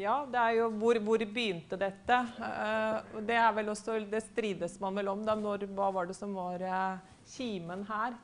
Ja, 0.00 0.22
det 0.32 0.40
er 0.40 0.54
jo 0.56 0.66
hvor, 0.80 0.96
hvor 1.04 1.20
begynte 1.28 1.76
dette? 1.76 2.18
Eh, 2.40 3.16
det 3.28 3.36
er 3.36 3.50
vel 3.52 3.68
også, 3.68 3.98
det 4.08 4.22
strides 4.30 4.78
man 4.80 4.96
vel 4.96 5.10
om. 5.12 5.24
Da, 5.26 5.34
når, 5.36 5.66
hva 5.76 5.90
var 5.92 6.08
det 6.08 6.16
som 6.16 6.32
var 6.38 6.62
eh, 6.64 7.02
kimen 7.28 7.84
her? 7.88 8.16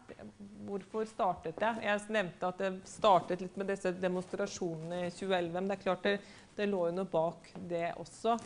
Hvorfor 0.65 1.05
startet 1.11 1.61
det? 1.61 1.75
Jeg 1.85 2.07
nevnte 2.17 2.49
at 2.49 2.63
det 2.63 2.73
startet 2.89 3.45
litt 3.45 3.61
med 3.61 3.69
disse 3.75 3.93
demonstrasjonene 4.01 5.03
i 5.05 5.13
2011. 5.13 5.53
Men 5.59 5.69
det 5.69 5.77
er 5.77 5.85
klart 5.85 6.09
det, 6.09 6.17
det 6.57 6.71
lå 6.71 6.87
jo 6.89 6.97
noe 6.97 7.13
bak 7.13 7.53
det 7.69 7.91
også. 8.01 8.39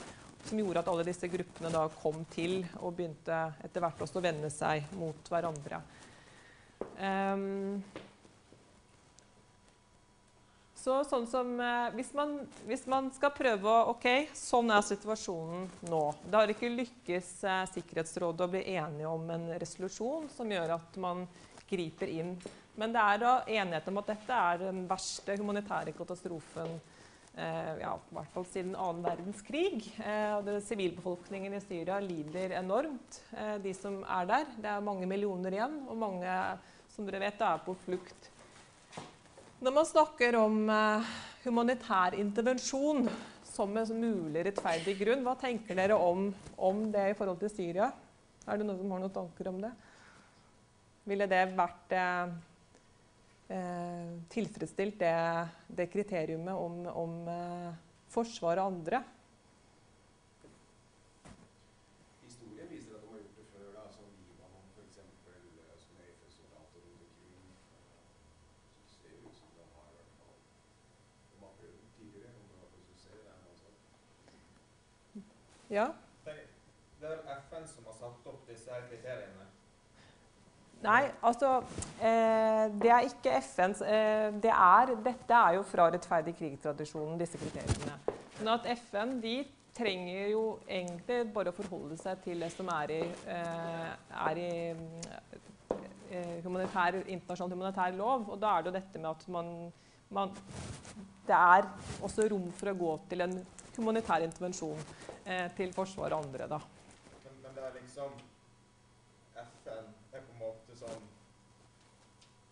Som 0.49 0.65
gjorde 0.65 0.83
at 0.83 0.91
alle 0.91 1.07
disse 1.07 1.31
gruppene 1.31 1.71
da 1.71 1.87
kom 2.01 2.25
til 2.35 2.65
og 2.81 2.97
begynte 2.99 3.45
etter 3.63 3.85
hvert 3.85 4.07
også 4.09 4.19
å 4.19 4.27
vende 4.27 4.51
seg 4.51 4.91
mot 4.99 5.31
hverandre. 5.31 5.85
Ehm, 6.99 7.83
så 10.81 11.01
sånn 11.05 11.27
som, 11.29 11.53
eh, 11.61 11.91
hvis, 11.97 12.15
man, 12.17 12.39
hvis 12.69 12.87
man 12.89 13.11
skal 13.13 13.35
prøve 13.37 13.69
å 13.69 13.91
OK, 13.93 14.07
sånn 14.37 14.73
er 14.73 14.85
situasjonen 14.87 15.67
nå. 15.91 16.03
Det 16.25 16.39
har 16.39 16.53
ikke 16.55 16.73
lykkes 16.73 17.33
eh, 17.45 17.67
Sikkerhetsrådet 17.75 18.47
å 18.47 18.53
bli 18.55 18.65
enige 18.73 19.11
om 19.11 19.29
en 19.35 19.51
resolusjon 19.61 20.31
som 20.33 20.51
gjør 20.51 20.79
at 20.79 20.97
man 21.03 21.27
griper 21.71 22.09
inn. 22.11 22.33
Men 22.81 22.95
det 22.95 23.03
er 23.03 23.21
da 23.21 23.35
enighet 23.45 23.93
om 23.93 24.01
at 24.01 24.15
dette 24.15 24.41
er 24.53 24.65
den 24.65 24.87
verste 24.89 25.37
humanitære 25.37 25.93
katastrofen 25.99 26.73
eh, 27.37 27.77
ja, 27.83 27.93
i 27.93 28.17
hvert 28.17 28.35
fall 28.35 28.49
siden 28.49 28.73
annen 28.73 29.05
verdenskrig. 29.05 29.85
Eh, 30.01 30.51
Sivilbefolkningen 30.65 31.55
i 31.59 31.63
Syria 31.65 32.01
lider 32.01 32.57
enormt, 32.61 33.23
eh, 33.37 33.57
de 33.63 33.75
som 33.77 34.01
er 34.05 34.33
der. 34.33 34.53
Det 34.57 34.73
er 34.73 34.87
mange 34.87 35.09
millioner 35.11 35.59
igjen, 35.59 35.81
og 35.89 36.01
mange 36.09 36.37
som 36.91 37.07
dere 37.07 37.23
vet, 37.27 37.45
er 37.45 37.65
på 37.67 37.77
flukt. 37.85 38.31
Når 39.61 39.75
man 39.76 39.85
snakker 39.85 40.37
om 40.40 40.62
eh, 40.73 41.09
humanitær 41.45 42.14
intervensjon 42.17 43.05
som 43.45 43.76
en 43.76 43.90
mulig 44.00 44.47
rettferdig 44.47 44.95
grunn, 45.02 45.25
hva 45.26 45.35
tenker 45.37 45.76
dere 45.76 45.99
om, 46.00 46.31
om 46.57 46.87
det 46.95 47.11
i 47.11 47.17
forhold 47.19 47.43
til 47.43 47.52
Syria? 47.52 47.90
Er 48.49 48.57
det 48.57 48.64
noen 48.64 48.81
som 48.81 48.95
har 48.95 49.02
noen 49.02 49.12
tanker 49.12 49.50
om 49.52 49.61
det? 49.61 49.73
Ville 51.11 51.29
det 51.29 51.43
vært 51.59 51.93
eh, 51.93 52.33
eh, 53.52 54.11
tilfredsstilt 54.33 54.99
det, 55.00 55.14
det 55.69 55.90
kriteriumet 55.93 56.55
om, 56.57 56.83
om 57.05 57.17
eh, 57.29 57.71
forsvar 58.14 58.61
og 58.62 58.73
andre? 58.73 59.02
Historien 62.25 62.69
viser 62.71 62.97
at 62.97 63.02
de 63.02 63.12
har 63.12 63.21
gjort 63.23 63.37
det 63.38 63.47
før, 63.52 63.69
da, 63.76 63.85
som 63.95 64.09
Libanon 64.25 64.64
f.eks., 64.75 64.99
som 65.85 66.00
FN-soldater 66.05 66.85
rundt 66.85 67.02
omkring. 67.07 67.49
Så 68.11 68.76
det 68.76 68.93
ser 68.95 69.17
ut 69.25 69.35
som 69.40 69.50
de 69.57 69.64
har 69.73 69.88
i 69.88 69.97
hvert 69.99 70.14
fall 70.21 70.37
De 71.33 71.43
har 71.43 71.52
prøvd 71.59 71.81
tidligere, 71.97 72.35
om 72.37 72.45
det 72.50 72.57
var 72.61 72.69
for 72.71 72.81
suksess. 72.87 73.25
Det 73.25 73.33
er 73.35 73.41
noe 73.47 73.57
sånt. 73.64 73.81
Ja. 75.71 75.91
Det 76.25 77.09
er 77.09 77.15
vel 77.15 77.21
FN 77.47 77.67
som 77.69 77.87
har 77.87 77.95
satt 77.97 78.27
opp 78.29 78.49
disse 78.49 78.83
kriteriene. 78.91 79.47
Nei, 80.81 81.11
altså 81.23 81.59
eh, 82.00 82.67
Det 82.81 82.89
er 82.89 83.07
ikke 83.07 83.37
FNs 83.45 83.83
eh, 83.85 84.31
det 84.43 84.53
er, 84.53 84.95
Dette 85.05 85.37
er 85.37 85.57
jo 85.59 85.65
fra 85.69 85.91
rettferdig 85.93 86.35
krig-tradisjonen, 86.39 87.19
disse 87.21 87.41
kriteriene. 87.41 87.99
Men 88.39 88.53
at 88.55 88.69
FN 88.81 89.19
de 89.21 89.35
trenger 89.77 90.33
jo 90.33 90.45
egentlig 90.67 91.21
bare 91.35 91.53
å 91.53 91.57
forholde 91.57 91.97
seg 92.00 92.25
til 92.25 92.41
det 92.43 92.50
som 92.53 92.69
er 92.73 92.95
i, 92.97 93.00
eh, 93.37 93.93
er 94.27 94.41
i 94.41 94.50
eh, 96.11 96.41
humanitær, 96.45 97.00
internasjonal 97.05 97.55
humanitær 97.55 97.97
lov. 97.97 98.27
Og 98.33 98.41
da 98.41 98.57
er 98.57 98.65
det 98.65 98.73
jo 98.73 98.79
dette 98.81 99.05
med 99.05 99.11
at 99.12 99.29
man, 99.29 99.55
man 100.11 100.37
Det 101.29 101.37
er 101.37 101.69
også 102.03 102.27
rom 102.33 102.49
for 102.59 102.73
å 102.73 102.75
gå 102.75 102.93
til 103.12 103.21
en 103.23 103.37
humanitær 103.77 104.25
intervensjon 104.25 104.81
til 105.57 105.73
forsvar 105.77 106.12
og 106.17 106.25
andre, 106.25 106.47
da. 106.50 106.59
Men, 107.25 107.35
men 107.43 107.55
det 107.57 107.65
er 107.69 107.77
liksom 107.81 108.12
FN 109.41 109.91
er 110.12 110.21
på 110.27 110.33
en 110.35 110.41
måte 110.41 110.77
sånn 110.79 111.05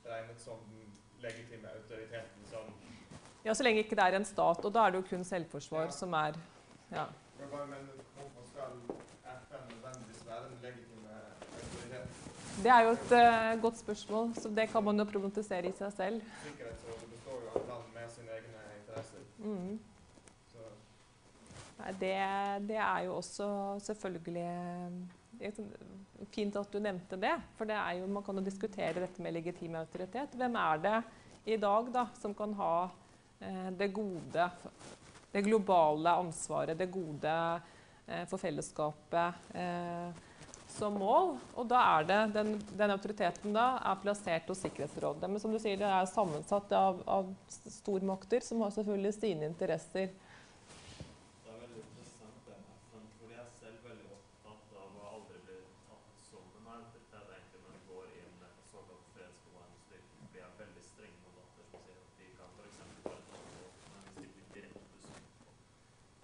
regnet 0.08 0.40
som 0.40 0.60
den 0.72 0.92
legitime 1.24 1.68
autoriteten 1.74 2.46
som 2.50 2.68
Ja, 3.44 3.54
så 3.54 3.64
lenge 3.64 3.84
ikke 3.84 3.96
det 3.96 4.04
er 4.04 4.16
en 4.18 4.26
stat. 4.28 4.64
Og 4.64 4.72
da 4.74 4.86
er 4.86 4.92
det 4.94 5.00
jo 5.02 5.08
kun 5.10 5.24
selvforsvar 5.24 5.88
Ja. 5.88 5.90
som 5.94 6.14
er 6.14 6.38
ja. 6.90 7.06
Jeg 7.38 7.50
bare 7.50 7.66
mener, 7.66 7.92
Hvorfor 8.16 8.42
skal 8.50 8.72
FN 9.42 9.62
nødvendigvis 9.74 10.22
være 10.26 10.44
den 10.48 10.58
legitime 10.62 11.12
autoriteten? 11.58 12.08
Det 12.62 12.70
er 12.74 12.80
jo 12.86 12.90
et 12.90 13.12
uh, 13.14 13.62
godt 13.62 13.78
spørsmål, 13.78 14.34
så 14.34 14.48
det 14.48 14.68
kan 14.70 14.84
man 14.84 14.98
jo 14.98 15.04
problematisere 15.04 15.68
i 15.68 15.72
seg 15.72 15.92
selv. 15.92 16.22
Sikkerhetsrådet 16.44 17.10
består 17.12 17.38
jo 17.44 17.48
av 17.54 17.68
land 17.68 17.92
med 17.94 18.10
sine 18.10 18.30
egne 18.38 18.64
interesser. 18.80 19.22
Mm. 19.38 19.78
Det, 22.00 22.14
det 22.66 22.78
er 22.82 23.04
jo 23.06 23.16
også 23.20 23.46
selvfølgelig 23.86 24.46
eh, 25.40 25.52
sånn 25.54 25.70
Fint 26.34 26.56
at 26.58 26.72
du 26.74 26.80
nevnte 26.82 27.14
det, 27.22 27.30
for 27.54 27.68
det 27.70 27.76
er 27.78 28.00
jo, 28.00 28.08
man 28.10 28.24
kan 28.26 28.34
jo 28.34 28.42
diskutere 28.42 28.98
dette 29.04 29.22
med 29.22 29.36
legitim 29.36 29.76
autoritet. 29.78 30.32
Hvem 30.34 30.56
er 30.58 30.80
det 30.82 30.96
i 31.54 31.56
dag 31.62 31.92
da, 31.94 32.02
som 32.18 32.34
kan 32.34 32.50
ha 32.58 32.72
eh, 33.38 33.68
det 33.78 33.86
gode, 33.94 34.48
det 35.30 35.44
globale 35.46 36.16
ansvaret, 36.18 36.74
det 36.80 36.90
gode 36.90 37.30
eh, 38.10 38.24
for 38.26 38.42
fellesskapet 38.42 39.54
eh, 39.62 40.10
som 40.74 40.98
mål? 40.98 41.36
Og 41.54 41.70
da 41.70 41.84
er 41.94 42.10
det, 42.10 42.18
den, 42.34 42.54
den 42.74 42.96
autoriteten 42.98 43.54
da 43.54 43.68
er 43.78 44.02
plassert 44.02 44.50
hos 44.50 44.66
Sikkerhetsrådet. 44.66 45.30
Men 45.30 45.38
som 45.38 45.54
du 45.54 45.62
sier, 45.62 45.78
det 45.78 45.86
er 45.86 46.10
sammensatt 46.10 46.74
av, 46.74 46.98
av 47.06 47.30
stormakter 47.78 48.42
som 48.44 48.66
har 48.66 48.74
selvfølgelig 48.74 49.14
sine 49.22 49.46
interesser. 49.54 50.10
Det 51.46 51.54
er 51.54 51.62
veldig 51.62 51.84
interessant 51.86 52.42
det 52.50 52.58
med 52.58 52.74
FN, 52.90 53.06
fordi 53.22 53.38
jeg 53.38 53.44
er 53.46 53.54
selv 53.62 53.86
veldig 53.86 54.10
opptatt 54.18 54.76
av 54.82 54.88
å 54.98 55.08
aldri 55.14 55.40
bli 55.46 55.58
tatt 55.88 56.22
som 56.28 56.44
en 56.58 56.68
autoritet 56.76 57.32
egentlig 57.38 57.62
når 57.64 57.72
vi 57.78 57.82
går 57.88 58.06
inn 58.18 58.36
i 58.42 58.46
et 58.50 58.60
såkalt 58.68 59.04
fredsbevarende 59.14 59.80
styrke. 59.86 60.28
Vi 60.34 60.42
er 60.44 60.52
veldig 60.60 60.84
strenge 60.90 61.18
mandater 61.24 61.64
som 61.72 61.78
sier 61.80 61.96
at 62.04 62.12
de 62.20 62.28
kan 62.36 62.50
f.eks. 62.58 62.78
bare 63.06 63.22
ta 63.30 63.40
våpen, 63.40 63.88
men 63.94 64.02
hvis 64.18 64.34
de 64.36 64.44
blir 64.52 64.52
direkte 64.58 65.02
skutt 65.06 65.32
på. 65.40 65.56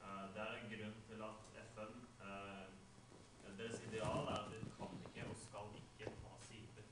Eh, 0.05 0.25
Det 0.37 0.43
er 0.45 0.53
en 0.61 0.71
grunn 0.75 0.97
til 1.09 1.27
at 1.31 1.39
FN 1.73 1.95
eh, 2.29 2.67
Deres 3.55 3.79
ideal 3.89 4.27
er 4.29 4.39
at 4.43 4.49
de 4.53 4.59
kan 4.77 4.95
ikke 5.09 5.25
og 5.31 5.37
skal 5.47 5.69
ikke 5.81 6.09
ta 6.21 6.33
sider. 6.45 6.87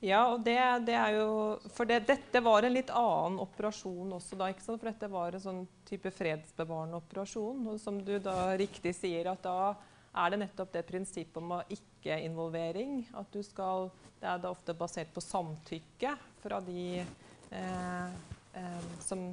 Ja, 0.00 0.22
og 0.32 0.40
det, 0.46 0.56
det 0.88 0.94
er 0.96 1.18
jo 1.18 1.32
For 1.74 1.88
det, 1.88 1.98
dette 2.08 2.40
var 2.40 2.64
en 2.64 2.72
litt 2.72 2.88
annen 2.96 3.36
operasjon 3.42 4.14
også 4.16 4.38
da, 4.40 4.48
ikke 4.48 4.64
sant? 4.64 4.80
For 4.80 4.88
dette 4.88 5.10
var 5.12 5.36
en 5.36 5.44
sånn 5.44 5.62
type 5.88 6.12
fredsbevarende 6.16 7.00
operasjon. 7.02 7.66
Og 7.68 7.80
som 7.82 8.00
du 8.04 8.14
da 8.22 8.54
riktig 8.60 8.94
sier, 8.96 9.28
at 9.28 9.44
da 9.44 9.74
er 10.10 10.32
det 10.32 10.40
nettopp 10.40 10.72
det 10.72 10.86
prinsippet 10.88 11.36
om 11.42 11.52
ikke-involvering. 11.68 13.04
At 13.20 13.28
du 13.32 13.42
skal 13.46 13.90
Det 14.20 14.28
er 14.28 14.40
da 14.40 14.50
ofte 14.52 14.74
basert 14.76 15.12
på 15.14 15.20
samtykke 15.24 16.10
fra 16.42 16.58
de 16.60 17.00
eh, 17.00 18.08
eh, 18.52 18.88
som 19.00 19.30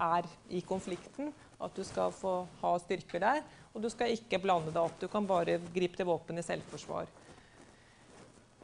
er 0.00 0.28
i 0.48 0.62
konflikten. 0.64 1.28
At 1.60 1.76
du 1.76 1.84
skal 1.84 2.12
få 2.16 2.34
ha 2.62 2.74
styrker 2.80 3.22
der. 3.22 3.42
Og 3.74 3.82
du 3.84 3.90
skal 3.92 4.14
ikke 4.14 4.40
blande 4.42 4.72
deg 4.72 4.82
opp. 4.82 4.98
Du 5.00 5.06
kan 5.10 5.26
bare 5.28 5.60
gripe 5.74 5.98
til 5.98 6.08
våpen 6.08 6.40
i 6.40 6.44
selvforsvar. 6.44 7.10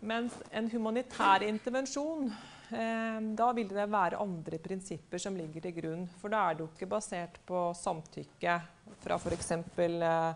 Mens 0.07 0.35
en 0.53 0.69
humanitær 0.71 1.45
intervensjon, 1.47 2.29
eh, 2.71 3.21
da 3.39 3.51
vil 3.57 3.69
det 3.71 3.87
være 3.91 4.21
andre 4.21 4.59
prinsipper 4.63 5.23
som 5.23 5.37
ligger 5.39 5.65
til 5.65 5.77
grunn. 5.79 6.09
For 6.21 6.33
da 6.33 6.43
er 6.49 6.57
det 6.57 6.67
jo 6.67 6.73
ikke 6.73 6.91
basert 6.91 7.39
på 7.47 7.71
samtykke 7.75 8.59
fra 9.05 9.19
f.eks. 9.19 9.53
Eh, 9.53 10.35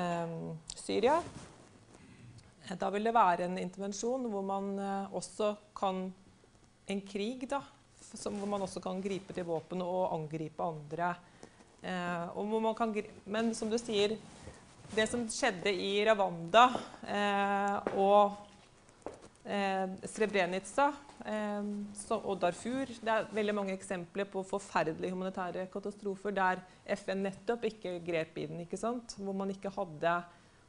eh, 0.00 0.34
Syria. 0.74 1.20
Da 2.74 2.90
vil 2.90 3.06
det 3.06 3.14
være 3.14 3.46
en 3.46 3.58
intervensjon 3.62 4.26
hvor 4.32 4.42
man 4.42 4.72
eh, 4.78 5.14
også 5.14 5.54
kan 5.76 6.08
En 6.86 7.00
krig, 7.02 7.48
da. 7.50 7.58
Som, 7.98 8.36
hvor 8.38 8.46
man 8.46 8.62
også 8.62 8.78
kan 8.78 9.00
gripe 9.02 9.34
til 9.34 9.42
våpen 9.42 9.80
og 9.82 10.12
angripe 10.14 10.62
andre. 10.62 11.16
Eh, 11.82 12.74
kan, 12.76 12.94
men 13.24 13.54
som 13.54 13.70
du 13.70 13.78
sier, 13.78 14.16
det 14.94 15.06
som 15.10 15.24
skjedde 15.30 15.72
i 15.72 15.98
Rwanda 16.06 16.68
eh, 17.10 17.96
og 17.98 18.36
eh, 19.44 19.90
Srebrenica 20.06 20.92
og 21.26 22.36
Darfur 22.38 22.86
Det 22.86 23.10
er 23.10 23.24
veldig 23.34 23.54
mange 23.56 23.72
eksempler 23.74 24.28
på 24.30 24.44
forferdelige 24.46 25.10
humanitære 25.10 25.64
katastrofer 25.72 26.34
der 26.36 26.60
FN 27.00 27.24
nettopp 27.26 27.64
ikke 27.66 27.96
grep 28.06 28.38
i 28.38 28.46
den, 28.46 28.60
ikke 28.62 28.78
sant? 28.78 29.16
hvor 29.18 29.34
man 29.34 29.50
ikke 29.50 29.72
hadde 29.74 30.20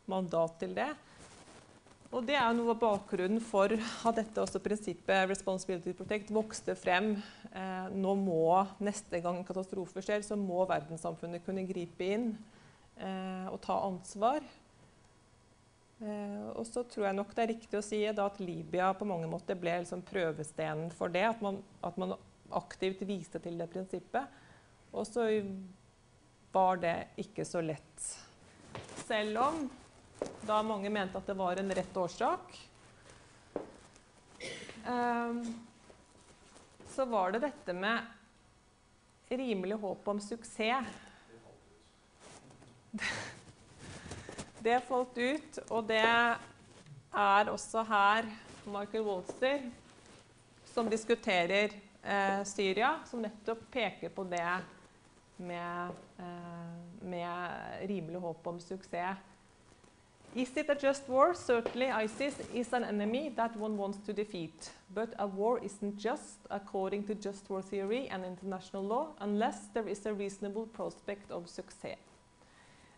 mandat 0.10 0.58
til 0.64 0.74
det. 0.74 0.90
Og 2.08 2.24
Det 2.24 2.38
er 2.40 2.54
noe 2.56 2.72
av 2.72 2.80
bakgrunnen 2.80 3.42
for 3.44 3.74
at 3.76 4.16
dette 4.16 4.40
også 4.40 4.62
prinsippet 4.64 5.28
responsibility 5.28 5.92
protect 5.96 6.30
vokste 6.32 6.76
frem. 6.80 7.18
Eh, 7.52 7.88
nå 7.92 8.14
må, 8.16 8.64
Neste 8.80 9.20
gang 9.24 9.42
en 9.42 9.48
katastrofe 9.48 10.04
skjer, 10.04 10.24
så 10.24 10.38
må 10.40 10.64
verdenssamfunnet 10.70 11.44
kunne 11.44 11.66
gripe 11.68 12.08
inn 12.08 12.30
eh, 12.96 13.48
og 13.52 13.60
ta 13.66 13.76
ansvar. 13.90 14.46
Eh, 16.00 16.46
og 16.54 16.64
så 16.70 16.86
tror 16.88 17.10
jeg 17.10 17.18
nok 17.18 17.34
det 17.36 17.44
er 17.44 17.52
riktig 17.52 17.80
å 17.80 17.84
si 17.84 18.00
da 18.08 18.30
at 18.30 18.40
Libya 18.40 18.94
på 18.96 19.08
mange 19.10 19.28
måter 19.28 19.60
ble 19.60 19.76
liksom 19.82 20.06
prøvestenen 20.08 20.94
for 20.96 21.12
det. 21.12 21.26
At 21.28 21.44
man, 21.44 21.60
at 21.84 22.00
man 22.00 22.16
aktivt 22.56 23.04
viste 23.10 23.42
til 23.44 23.60
det 23.60 23.68
prinsippet. 23.74 24.40
Og 24.96 25.04
så 25.10 25.28
var 26.56 26.80
det 26.80 26.96
ikke 27.20 27.44
så 27.44 27.60
lett. 27.60 28.08
Selv 29.04 29.44
om 29.44 29.68
da 30.48 30.62
mange 30.64 30.90
mente 30.90 31.18
at 31.20 31.28
det 31.28 31.36
var 31.38 31.60
en 31.60 31.72
rett 31.76 31.98
årsak. 31.98 32.58
Ehm, 34.88 35.42
så 36.88 37.06
var 37.06 37.32
det 37.32 37.40
dette 37.40 37.74
med 37.74 38.00
rimelig 39.30 39.76
håp 39.76 40.08
om 40.08 40.22
suksess. 40.22 40.86
Det 44.60 44.80
falt 44.88 45.18
ut, 45.18 45.60
og 45.70 45.86
det 45.88 46.02
er 46.02 47.52
også 47.52 47.84
her 47.88 48.26
Michael 48.66 49.06
Waltzer 49.06 49.68
som 50.66 50.90
diskuterer 50.90 51.76
eh, 52.04 52.44
Syria, 52.44 52.96
som 53.06 53.22
nettopp 53.22 53.64
peker 53.72 54.10
på 54.10 54.24
det 54.24 54.58
med, 55.38 55.94
eh, 56.18 56.76
med 57.02 57.88
rimelig 57.90 58.20
håp 58.22 58.48
om 58.48 58.60
suksess. 58.60 59.18
Is 60.36 60.56
it 60.56 60.70
a 60.70 60.76
just 60.76 61.08
war? 61.10 61.34
Certainly, 61.34 61.90
ISIS 61.90 62.36
is 62.54 62.74
an 62.74 62.84
enemy 62.84 63.32
that 63.36 63.56
one 63.58 63.78
wants 63.78 63.98
to 64.06 64.14
defeat. 64.14 64.70
But 64.94 65.14
a 65.18 65.26
war 65.26 65.60
isn't 65.60 65.98
just, 65.98 66.40
according 66.50 67.04
to 67.04 67.16
just 67.16 67.50
war 67.50 67.62
theory 67.62 68.08
and 68.10 68.24
international 68.26 68.84
law, 68.84 69.08
unless 69.20 69.68
there 69.74 69.88
is 69.88 70.06
a 70.06 70.14
reasonable 70.14 70.68
prospect 70.68 71.32
of 71.32 71.50
success. 71.50 71.98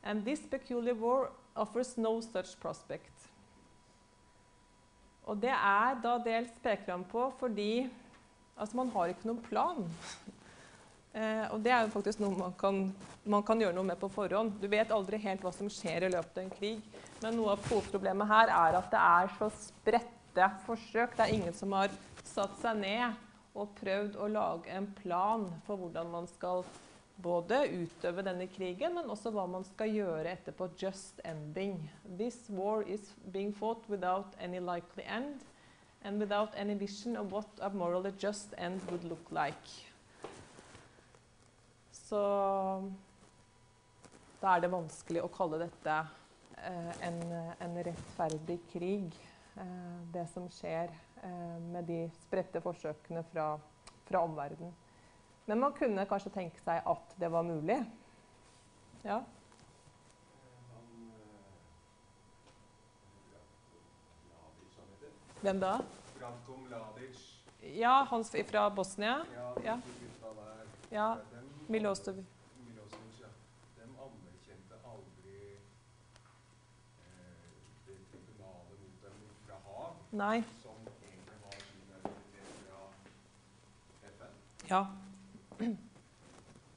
And 0.04 0.26
this 0.26 0.40
peculiar 0.40 0.96
war 0.96 1.32
offers 1.56 1.98
no 1.98 2.22
such 2.22 2.60
prospect. 2.60 3.12
Og 5.30 5.38
det 5.42 5.52
er 5.54 6.00
da 6.02 6.16
dels 6.26 6.54
peker 6.64 6.96
han 6.96 7.04
på 7.06 7.28
fordi 7.40 7.90
altså 8.58 8.78
man 8.80 8.90
har 8.96 9.12
ikke 9.12 9.28
noen 9.30 9.42
plan. 9.46 9.84
Eh, 11.20 11.46
og 11.52 11.60
det 11.64 11.72
er 11.74 11.84
jo 11.84 11.92
faktisk 11.92 12.22
noe 12.24 12.38
man 12.38 12.54
kan, 12.60 12.84
man 13.28 13.44
kan 13.44 13.60
gjøre 13.60 13.76
noe 13.76 13.88
med 13.90 14.00
på 14.00 14.08
forhånd. 14.14 14.54
Du 14.62 14.70
vet 14.72 14.92
aldri 14.96 15.20
helt 15.20 15.44
hva 15.44 15.52
som 15.56 15.72
skjer 15.72 16.08
i 16.08 16.12
løpet 16.14 16.38
av 16.38 16.46
en 16.46 16.54
krig. 16.54 16.84
Men 17.24 17.36
noe 17.36 17.56
av 17.58 17.66
hovedproblemet 17.68 18.30
her 18.30 18.54
er 18.56 18.78
at 18.80 18.94
det 18.94 19.02
er 19.04 19.34
så 19.40 19.50
spredte 19.58 20.52
forsøk. 20.68 21.18
Det 21.18 21.26
er 21.26 21.34
ingen 21.36 21.58
som 21.58 21.76
har 21.76 21.92
satt 22.24 22.56
seg 22.62 22.80
ned 22.80 23.26
og 23.58 23.74
prøvd 23.82 24.16
å 24.16 24.30
lage 24.32 24.72
en 24.72 24.88
plan 25.02 25.50
for 25.66 25.82
hvordan 25.82 26.14
man 26.14 26.30
skal 26.32 26.64
både 27.20 27.66
utøve 27.74 28.24
denne 28.24 28.48
krigen, 28.48 28.94
men 28.96 29.12
også 29.12 29.34
hva 29.36 29.44
man 29.50 29.66
skal 29.68 29.92
gjøre 29.92 30.38
etterpå. 30.38 30.70
Just 30.80 31.20
ending. 31.28 31.82
This 32.06 32.46
war 32.48 32.86
is 32.88 33.12
being 33.34 33.52
fought 33.52 33.84
without 33.92 34.40
any 34.40 34.64
likely 34.64 35.04
end, 35.04 35.44
and 36.02 36.22
without 36.22 36.56
any 36.56 36.80
vision 36.80 37.20
of 37.20 37.34
what 37.36 37.60
a 37.60 37.70
morally 37.70 38.14
just 38.16 38.56
end 38.58 38.80
would 38.88 39.04
look 39.04 39.28
like. 39.36 39.89
Så 42.10 42.20
da 44.42 44.56
er 44.56 44.64
det 44.64 44.72
vanskelig 44.74 45.22
å 45.22 45.30
kalle 45.30 45.60
dette 45.62 45.96
eh, 46.58 46.94
en, 47.06 47.20
en 47.62 47.76
rettferdig 47.86 48.58
krig, 48.72 49.18
eh, 49.62 49.98
det 50.14 50.26
som 50.34 50.48
skjer 50.50 50.90
eh, 51.22 51.58
med 51.70 51.86
de 51.86 52.00
spredte 52.24 52.64
forsøkene 52.66 53.22
fra, 53.30 53.52
fra 54.08 54.24
omverdenen. 54.26 54.74
Men 55.46 55.62
man 55.62 55.76
kunne 55.78 56.08
kanskje 56.10 56.34
tenke 56.34 56.62
seg 56.64 56.82
at 56.90 57.14
det 57.22 57.30
var 57.34 57.46
mulig. 57.46 57.78
Ja. 59.06 59.22
Hvem 65.40 65.62
da? 65.62 65.78
Branko 66.18 66.58
Mladic. 66.66 67.22
Ja, 67.78 68.02
han 68.10 68.26
fra 68.26 68.70
Bosnia. 68.74 69.20
Ja, 69.36 69.54
Ja. 69.64 69.80
Ja, 70.90 71.18
Milosevic. 71.70 72.26
Milosevic, 72.66 73.20
ja. 73.22 73.28
De 73.78 73.82
anerkjente 73.86 74.76
aldri 74.92 75.36
eh, 77.06 77.46
det 77.88 77.98
tribunalet 78.12 78.80
mot 78.82 79.04
dem 79.04 79.20
fra 79.46 79.58
Haag, 79.68 79.94
Nei. 80.12 80.40
som 80.64 80.78
egentlig 80.88 81.38
var 81.44 81.52
sin 81.62 81.90
autoritet 82.00 82.50
fra 82.66 82.80
FN. 84.16 84.34
Ja. 84.72 84.82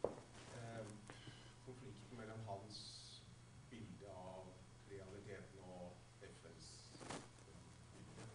Eh, 0.02 0.84
konflikten 1.66 2.14
mellom 2.18 2.40
hans 2.50 2.76
bilde 3.70 4.08
av 4.12 4.44
realiteten 4.90 5.58
og 5.72 5.84
FNs 6.20 6.68
bilde. 7.94 8.28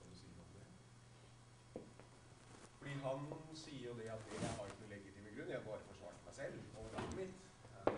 Kan 0.00 0.08
du 0.08 0.14
si 0.16 0.26
noe 0.32 0.44
om 0.46 0.50
det? 0.56 0.64
Blir 2.80 2.98
han 3.04 3.22
sier 3.56 3.86
jo 3.88 3.94
det 3.98 4.08
at 4.12 4.20
jeg 4.32 4.50
har 4.56 4.66
ikke 4.68 4.80
noe 4.82 4.90
legitime 4.92 5.30
grunn, 5.34 5.48
jeg 5.48 5.58
har 5.58 5.64
bare 5.64 5.84
forsvart 5.88 6.18
meg 6.26 6.34
selv 6.36 6.56
og 6.76 6.84
landet 6.94 7.14
mitt. 7.20 7.36
Eh, 7.72 7.92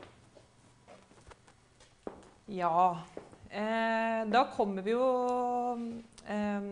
Ja. 2.48 2.98
Eh, 3.50 4.28
da 4.28 4.44
kommer 4.56 4.82
vi 4.84 4.92
jo 4.92 5.04
eh, 6.28 6.68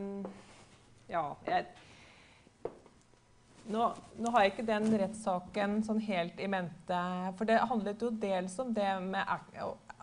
Ja, 1.09 1.25
jeg 1.47 1.67
nå, 3.67 3.87
nå 4.23 4.31
har 4.31 4.45
jeg 4.45 4.53
ikke 4.53 4.67
den 4.69 4.93
rettssaken 5.01 5.81
sånn 5.87 5.99
helt 6.07 6.39
i 6.39 6.47
mente. 6.51 6.99
For 7.39 7.49
det 7.49 7.59
handlet 7.67 8.03
jo 8.05 8.13
dels 8.15 8.55
om 8.63 8.71
det 8.75 8.87
med 9.03 9.27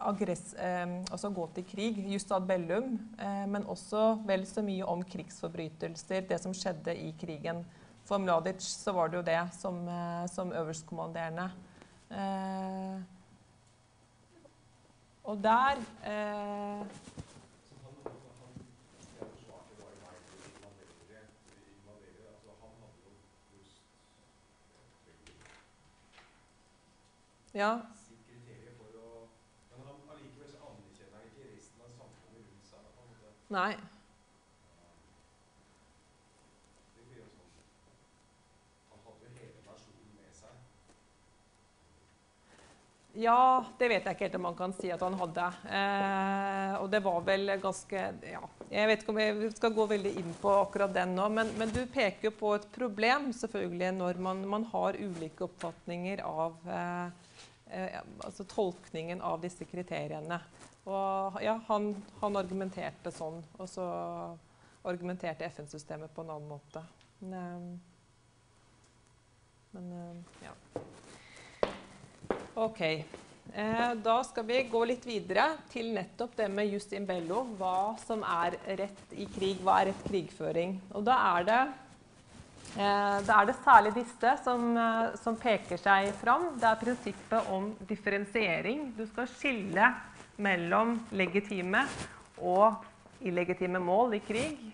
aggress, 0.04 0.52
eh, 0.60 0.98
altså 1.08 1.32
gå 1.32 1.48
til 1.56 1.68
krig, 1.70 2.02
just 2.12 2.34
ad 2.36 2.48
bellum, 2.50 2.98
eh, 3.16 3.46
men 3.48 3.64
også 3.72 4.20
vel 4.28 4.44
så 4.50 4.66
mye 4.66 4.84
om 4.84 5.04
krigsforbrytelser, 5.08 6.28
det 6.28 6.42
som 6.44 6.56
skjedde 6.56 6.96
i 7.06 7.14
krigen. 7.22 7.64
For 8.04 8.20
Mladic 8.20 8.66
så 8.68 8.92
var 8.92 9.08
det 9.08 9.22
jo 9.22 9.26
det 9.32 9.42
som, 9.56 9.80
eh, 9.88 10.28
som 10.28 10.52
øverstkommanderende. 10.52 11.50
Og 15.24 15.44
der 15.44 15.76
eh, 16.06 16.86
Ja. 27.54 27.82
Nei. 33.50 33.78
Ja, 43.14 43.66
det 43.78 43.92
vet 43.92 44.08
jeg 44.08 44.16
ikke 44.16 44.26
helt 44.26 44.36
om 44.40 44.46
man 44.48 44.56
kan 44.58 44.72
si 44.74 44.90
at 44.90 45.04
han 45.06 45.14
hadde. 45.20 45.46
Eh, 45.70 46.72
og 46.82 46.88
det 46.90 47.02
var 47.06 47.20
vel 47.28 47.52
ganske 47.62 48.06
Ja, 48.26 48.42
jeg 48.74 48.90
vet 48.90 49.04
ikke 49.04 49.14
om 49.14 49.20
jeg 49.22 49.52
skal 49.54 49.76
gå 49.76 49.86
veldig 49.92 50.14
inn 50.18 50.32
på 50.42 50.54
akkurat 50.64 50.96
den 50.96 51.14
nå, 51.14 51.28
men, 51.30 51.52
men 51.60 51.70
du 51.70 51.84
peker 51.94 52.32
jo 52.32 52.34
på 52.40 52.56
et 52.58 52.66
problem 52.74 53.30
selvfølgelig 53.38 53.92
når 54.00 54.22
man, 54.26 54.42
man 54.50 54.66
har 54.72 54.98
ulike 54.98 55.46
oppfatninger 55.46 56.24
av 56.26 56.58
eh, 56.66 57.38
eh, 57.78 58.00
altså 58.26 58.48
tolkningen 58.50 59.22
av 59.22 59.44
disse 59.46 59.68
kriteriene. 59.70 60.42
Og 60.90 61.38
ja, 61.46 61.60
han, 61.70 61.94
han 62.20 62.42
argumenterte 62.42 63.14
sånn, 63.14 63.44
og 63.62 63.70
så 63.70 63.86
argumenterte 64.90 65.46
FN-systemet 65.54 66.12
på 66.16 66.26
en 66.26 66.34
annen 66.34 66.50
måte. 66.50 66.82
Men, 67.22 67.38
eh, 67.38 67.78
men 69.78 69.94
eh, 70.02 70.48
ja. 70.50 70.58
Ok. 72.56 72.82
Eh, 72.82 73.94
da 73.96 74.24
skal 74.24 74.46
vi 74.46 74.60
gå 74.70 74.80
litt 74.86 75.06
videre 75.10 75.48
til 75.72 75.88
nettopp 75.96 76.36
det 76.38 76.46
med 76.54 76.70
jus 76.70 76.86
in 76.94 77.06
bello. 77.06 77.40
Hva 77.58 77.96
som 78.02 78.22
er 78.22 78.60
rett 78.78 79.16
i 79.18 79.26
krig. 79.26 79.58
Hva 79.66 79.80
er 79.82 79.90
rett 79.90 80.04
krigføring? 80.06 80.76
Og 80.94 81.02
da 81.08 81.16
er 81.32 81.48
det, 81.48 81.62
eh, 82.78 83.18
da 83.26 83.40
er 83.40 83.50
det 83.50 83.56
særlig 83.64 83.94
disse 83.96 84.36
som, 84.44 84.78
eh, 84.78 85.16
som 85.18 85.36
peker 85.36 85.82
seg 85.82 86.14
fram. 86.14 86.60
Det 86.60 86.70
er 86.70 86.84
prinsippet 86.86 87.50
om 87.50 87.76
differensiering. 87.90 88.96
Du 88.96 89.08
skal 89.08 89.26
skille 89.28 89.96
mellom 90.38 91.00
legitime 91.12 91.88
og 92.38 92.86
illegitime 93.22 93.80
mål 93.80 94.14
i 94.14 94.20
krig. 94.20 94.74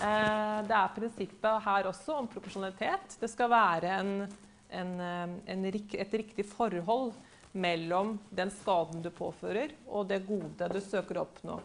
Det 0.00 0.74
er 0.74 0.94
prinsippet 0.96 1.62
her 1.62 1.84
også 1.84 2.18
om 2.18 2.26
proporsjonalitet. 2.26 3.20
Det 3.20 3.30
skal 3.30 3.48
være 3.48 4.00
en, 4.00 4.28
en, 4.70 5.00
eh, 5.00 5.36
en, 5.52 5.64
et 5.66 6.14
riktig 6.20 6.46
forhold 6.50 7.14
mellom 7.56 8.16
den 8.30 8.50
skaden 8.52 9.02
du 9.02 9.10
påfører, 9.14 9.72
og 9.88 10.08
det 10.10 10.26
gode 10.28 10.68
du 10.72 10.80
søker 10.84 11.18
å 11.18 11.26
oppnå. 11.26 11.60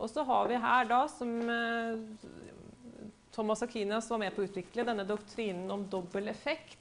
Og 0.00 0.08
så 0.08 0.24
har 0.24 0.48
vi 0.48 0.60
her 0.60 0.86
da, 0.88 1.00
som 1.12 1.32
eh, 1.50 3.08
Thomas 3.34 3.62
Aquinas 3.62 4.08
var 4.10 4.22
med 4.22 4.34
på 4.34 4.42
å 4.42 4.48
utvikle, 4.48 4.86
denne 4.86 5.06
doktrinen 5.08 5.70
om 5.70 5.84
dobbel 5.90 6.30
effekt, 6.32 6.78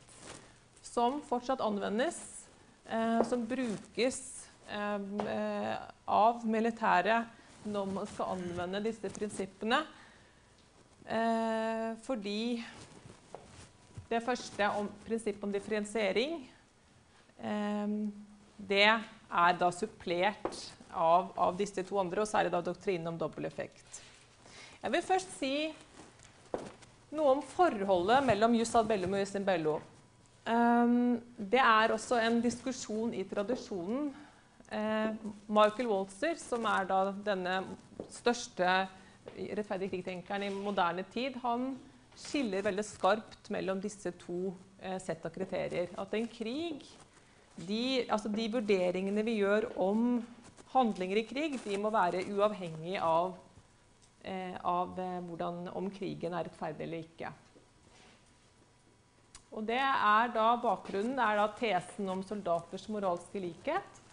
som 0.86 1.20
fortsatt 1.28 1.62
anvendes, 1.62 2.20
eh, 2.88 3.20
som 3.28 3.44
brukes 3.48 4.22
eh, 4.70 5.76
av 6.06 6.46
militære 6.48 7.24
når 7.70 7.92
man 7.92 8.10
skal 8.10 8.38
anvende 8.38 8.82
disse 8.86 9.12
prinsippene. 9.14 9.82
Eh, 11.10 11.92
fordi 12.06 12.62
det 14.10 14.24
første 14.26 14.72
om 14.80 14.90
prinsippet 15.06 15.46
om 15.46 15.54
differensiering 15.54 16.40
eh, 17.38 17.96
det 18.70 18.86
er 18.90 19.58
da 19.60 19.70
supplert 19.72 20.64
av, 20.90 21.30
av, 21.38 21.54
disse 21.58 21.84
to 21.86 22.00
andre, 22.02 22.24
og 22.24 22.30
særlig 22.30 22.52
da 22.54 22.64
doktrinen 22.66 23.12
om 23.12 23.20
dobbel 23.20 23.46
effekt. 23.48 24.02
Jeg 24.82 24.94
vil 24.94 25.06
først 25.06 25.36
si 25.38 25.54
noe 27.14 27.36
om 27.36 27.44
forholdet 27.46 28.26
mellom 28.26 28.58
jus 28.58 28.74
ad 28.78 28.90
bellum 28.90 29.16
og 29.16 29.24
jus 29.24 29.36
in 29.38 29.46
bello. 29.48 29.78
Um, 30.50 31.20
det 31.38 31.62
er 31.62 31.94
også 31.94 32.20
en 32.24 32.40
diskusjon 32.42 33.14
i 33.14 33.26
tradisjonen. 33.30 34.10
Uh, 34.70 35.14
Michael 35.50 35.90
Walzer, 35.90 36.38
som 36.42 36.66
er 36.70 36.90
da 36.90 37.04
denne 37.26 37.62
største 38.14 38.88
rettferdig 39.36 39.92
krigtenkeren 39.94 40.48
i 40.48 40.54
moderne 40.54 41.06
tid, 41.14 41.38
han 41.44 41.72
skiller 42.20 42.66
veldig 42.66 42.86
skarpt 42.86 43.50
mellom 43.54 43.80
disse 43.84 44.12
to 44.20 44.52
uh, 44.52 44.98
sett 45.02 45.24
av 45.26 45.34
kriterier. 45.36 45.92
At 46.00 46.14
en 46.18 46.28
krig 46.30 46.84
de, 47.68 48.06
altså 48.08 48.30
de, 48.32 48.48
vurderingene 48.52 49.24
vi 49.26 49.40
gjør 49.42 49.70
om 49.82 50.22
handlinger 50.74 51.22
i 51.22 51.28
krig, 51.28 51.60
de 51.64 51.78
må 51.82 51.92
være 51.94 52.24
uavhengig 52.32 52.98
av, 53.04 53.34
eh, 54.24 54.56
av 54.64 55.00
eh, 55.00 55.20
hvordan, 55.26 55.66
om 55.76 55.90
krigen 55.92 56.36
er 56.38 56.48
rettferdig 56.48 56.86
eller 56.86 57.04
ikke. 57.08 57.32
Og 59.50 59.66
det 59.66 59.82
er 59.82 60.30
da 60.36 60.52
Bakgrunnen 60.62 61.18
er 61.20 61.40
da 61.40 61.48
tesen 61.58 62.10
om 62.14 62.22
soldaters 62.24 62.86
moralske 62.94 63.42
likhet. 63.42 64.04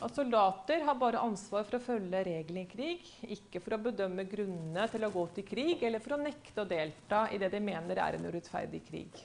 At 0.00 0.14
soldater 0.16 0.80
har 0.80 0.96
bare 0.96 1.20
ansvar 1.20 1.66
for 1.68 1.76
å 1.76 1.84
følge 1.84 2.22
reglene 2.24 2.62
i 2.64 2.68
krig, 2.70 3.08
ikke 3.36 3.60
for 3.60 3.76
å 3.76 3.82
bedømme 3.84 4.24
grunnene 4.28 4.86
til 4.88 5.04
å 5.04 5.10
gå 5.12 5.26
til 5.36 5.44
krig 5.44 5.82
eller 5.84 6.00
for 6.00 6.16
å 6.16 6.22
nekte 6.22 6.62
å 6.62 6.68
delta 6.68 7.26
i 7.28 7.40
det 7.40 7.50
de 7.52 7.60
mener 7.60 8.00
er 8.00 8.16
en 8.16 8.24
urettferdig 8.30 8.80
krig. 8.86 9.18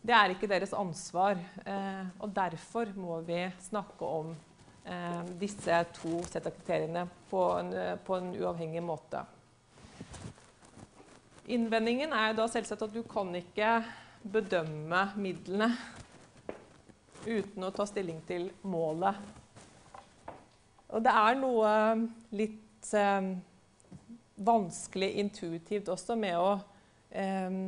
Det 0.00 0.14
er 0.16 0.32
ikke 0.32 0.48
deres 0.48 0.72
ansvar, 0.72 1.36
eh, 1.68 2.06
og 2.22 2.32
derfor 2.32 2.94
må 2.96 3.18
vi 3.28 3.42
snakke 3.66 4.08
om 4.08 4.32
eh, 4.88 5.20
disse 5.36 5.82
to 5.98 6.22
sett 6.30 6.48
kriteriene 6.48 7.04
på 7.28 7.44
en, 7.58 7.74
på 8.06 8.16
en, 8.16 8.32
uavhengig 8.40 8.80
måte. 8.88 9.20
Innvendingen 11.44 12.14
er 12.16 12.32
da 12.38 12.48
selvsagt 12.48 12.88
at 12.88 12.96
du 12.96 13.02
kan 13.08 13.36
ikke 13.36 13.82
bedømme 14.24 15.10
midlene 15.20 15.74
uten 17.28 17.66
å 17.66 17.72
ta 17.74 17.86
stilling 17.88 18.20
til 18.28 18.48
målet. 18.66 19.18
Og 20.88 21.04
det 21.04 21.12
er 21.12 21.36
noe 21.36 21.72
litt 22.32 22.92
eh, 22.96 23.32
vanskelig 24.38 25.10
intuitivt 25.20 25.90
også 25.92 26.16
med 26.16 26.38
å 26.40 26.54
eh, 27.10 27.60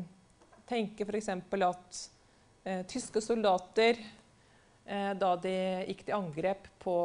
tenke 0.71 1.05
f.eks. 1.05 1.29
at 1.35 2.01
eh, 2.65 2.83
tyske 2.89 3.21
soldater 3.21 4.01
eh, 4.87 5.13
da 5.19 5.35
de 5.37 5.55
gikk 5.91 6.07
til 6.07 6.17
angrep 6.17 6.71
på 6.83 6.97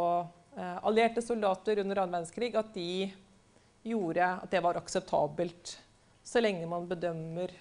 eh, 0.55 0.77
allierte 0.85 1.23
soldater 1.25 1.83
under 1.83 2.03
annen 2.03 2.19
verdenskrig, 2.19 2.53
at 2.55 2.71
de 2.75 3.11
gjorde 3.85 4.31
at 4.39 4.51
det 4.51 4.63
var 4.65 4.79
akseptabelt. 4.79 5.77
Så 6.25 6.41
lenge 6.41 6.65
man 6.69 6.87
bedømmer, 6.89 7.51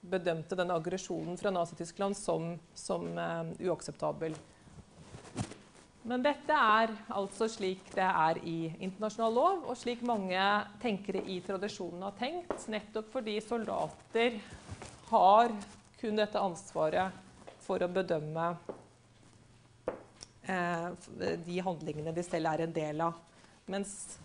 bedømte 0.00 0.56
den 0.56 0.70
aggresjonen 0.72 1.36
fra 1.40 1.52
Nazi-Tyskland 1.52 2.16
som, 2.16 2.54
som 2.74 3.06
eh, 3.18 3.52
uakseptabel. 3.68 4.36
Men 6.02 6.22
dette 6.24 6.56
er 6.56 6.94
altså 7.12 7.44
slik 7.50 7.90
det 7.92 8.06
er 8.06 8.38
i 8.48 8.70
internasjonal 8.80 9.34
lov, 9.36 9.66
og 9.68 9.76
slik 9.76 10.00
mange 10.06 10.40
tenkere 10.80 11.20
i 11.28 11.40
tradisjonen 11.44 12.06
har 12.06 12.16
tenkt, 12.16 12.68
nettopp 12.72 13.10
fordi 13.12 13.36
soldater 13.44 14.38
har 15.10 15.52
kun 16.00 16.16
dette 16.16 16.40
ansvaret 16.40 17.12
for 17.60 17.84
å 17.84 17.90
bedømme 17.92 18.46
eh, 20.48 20.88
de 21.44 21.60
handlingene 21.66 22.16
de 22.16 22.24
selv 22.24 22.54
er 22.54 22.64
en 22.64 22.74
del 22.80 23.04
av. 23.04 23.20
Mens 23.70 24.16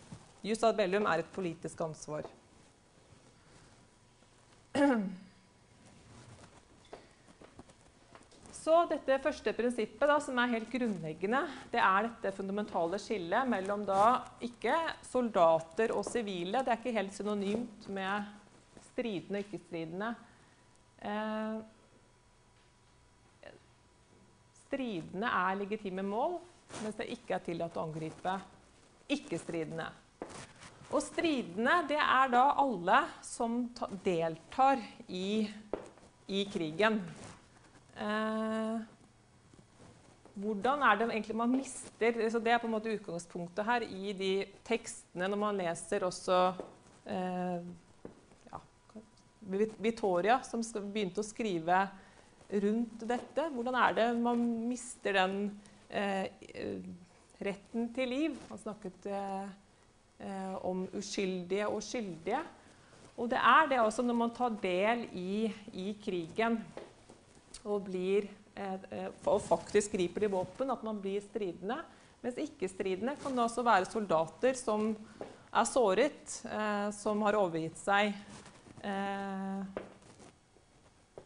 jus 0.45 0.63
ad 0.63 0.79
bellum 0.79 1.05
er 1.11 1.21
et 1.21 1.35
politisk 1.35 1.83
ansvar. 1.83 2.23
Så 8.65 8.73
dette 8.89 9.19
første 9.21 9.51
prinsippet, 9.53 10.07
da, 10.09 10.15
som 10.23 10.39
er 10.41 10.55
helt 10.55 10.71
grunnleggende, 10.73 11.43
det 11.69 11.77
er 11.77 12.07
dette 12.07 12.31
fundamentale 12.33 12.97
skillet 12.97 13.45
mellom 13.51 13.83
da 13.85 14.23
ikke 14.41 14.73
soldater 15.05 15.93
og 15.93 16.01
sivile. 16.07 16.63
Det 16.65 16.73
er 16.73 16.79
ikke 16.79 16.93
helt 16.95 17.13
synonymt 17.13 17.85
med 17.93 18.25
stridende 18.87 19.37
og 19.37 19.45
ikke-stridende. 19.45 20.09
Eh, 21.05 21.59
stridende 24.63 25.29
er 25.43 25.61
legitime 25.61 26.07
mål, 26.09 26.39
mens 26.79 26.97
det 26.97 27.11
ikke 27.19 27.37
er 27.37 27.45
tillatt 27.45 27.77
å 27.77 27.85
angripe 27.85 28.33
ikke-stridende. 29.13 29.91
Og 30.89 31.05
stridende, 31.05 31.77
det 31.93 32.01
er 32.01 32.33
da 32.33 32.47
alle 32.65 33.03
som 33.29 33.61
deltar 34.09 34.81
i, 35.05 35.45
i 36.33 36.43
krigen. 36.49 37.03
Eh, 37.95 38.79
hvordan 40.35 40.81
er 40.83 40.97
det 40.99 41.07
egentlig 41.13 41.35
man 41.39 41.53
mister 41.55 42.17
så 42.29 42.41
Det 42.43 42.51
er 42.51 42.59
på 42.59 42.67
en 42.67 42.73
måte 42.75 42.91
utgangspunktet 42.91 43.63
her 43.63 43.85
i 43.87 44.11
de 44.11 44.31
tekstene 44.67 45.29
når 45.31 45.39
man 45.39 45.61
leser 45.61 46.03
også 46.03 46.39
eh, 47.07 47.63
Vittoria, 49.79 50.39
som 50.43 50.63
begynte 50.89 51.21
å 51.21 51.25
skrive 51.25 51.83
rundt 52.49 53.03
dette. 53.05 53.47
Hvordan 53.53 53.77
er 53.77 53.93
det 53.93 54.07
man 54.17 54.41
mister 54.65 55.19
den 55.19 55.35
eh, 55.89 56.27
retten 57.45 57.91
til 57.93 58.09
liv? 58.09 58.39
Han 58.49 58.61
snakket 58.61 59.05
eh, 59.05 59.45
eh, 60.25 60.55
om 60.65 60.87
uskyldige 60.97 61.69
og 61.69 61.83
skyldige. 61.85 62.41
Og 63.15 63.29
det 63.31 63.39
er 63.39 63.69
det 63.69 63.79
også 63.79 64.03
når 64.03 64.17
man 64.17 64.33
tar 64.35 64.57
del 64.63 65.05
i, 65.13 65.45
i 65.77 65.93
krigen 66.01 66.59
og, 67.65 67.85
blir, 67.87 68.29
eh, 68.55 68.75
eh, 68.91 69.09
og 69.25 69.41
faktisk 69.41 69.97
griper 69.97 70.25
til 70.25 70.33
våpen, 70.33 70.71
at 70.71 70.83
man 70.85 71.01
blir 71.01 71.23
stridende. 71.25 71.79
Mens 72.21 72.37
ikke-stridende 72.41 73.17
kan 73.21 73.35
det 73.35 73.43
også 73.43 73.65
være 73.65 73.89
soldater 73.89 74.57
som 74.57 74.93
er 75.53 75.67
såret, 75.69 76.37
eh, 76.45 76.91
som 76.91 77.21
har 77.25 77.37
overgitt 77.39 77.77
seg. 77.81 78.13
Eh, 78.85 79.83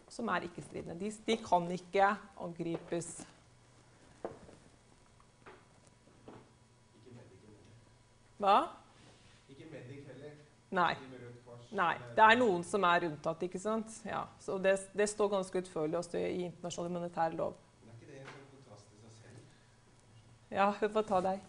som 0.10 0.30
er 0.30 0.48
ikke-stridende. 0.48 1.00
De, 1.00 1.12
de 1.28 1.38
kan 1.44 1.68
ikke 1.72 2.14
angripes. 2.40 3.14
Hva? 8.40 8.58
Ikke 9.52 9.68
medic 9.72 10.06
heller. 10.08 10.36
Nei. 10.72 10.94
Nei, 11.70 12.00
det 12.18 12.24
er 12.26 12.38
noen 12.40 12.64
som 12.66 12.82
er 12.88 13.04
unntatt, 13.06 13.44
ikke 13.46 13.60
sant? 13.62 14.00
Ja, 14.08 14.24
så 14.42 14.56
det, 14.58 14.72
det 14.98 15.06
står 15.12 15.28
ganske 15.36 15.62
utførlig 15.62 16.00
også 16.00 16.18
i 16.18 16.48
internasjonal 16.48 16.90
humanitær 16.90 17.36
lov. 17.38 17.60
Men 17.84 17.92
er 17.92 18.00
ikke 18.00 18.10
det 18.10 18.22
en 18.24 18.48
kontrast 18.56 18.88
i 18.90 19.02
seg 19.04 19.12
selv? 19.20 19.44
Ja, 20.50 20.66
hun 20.80 20.94
får 20.96 21.06
ta 21.12 21.20
deg. 21.28 21.44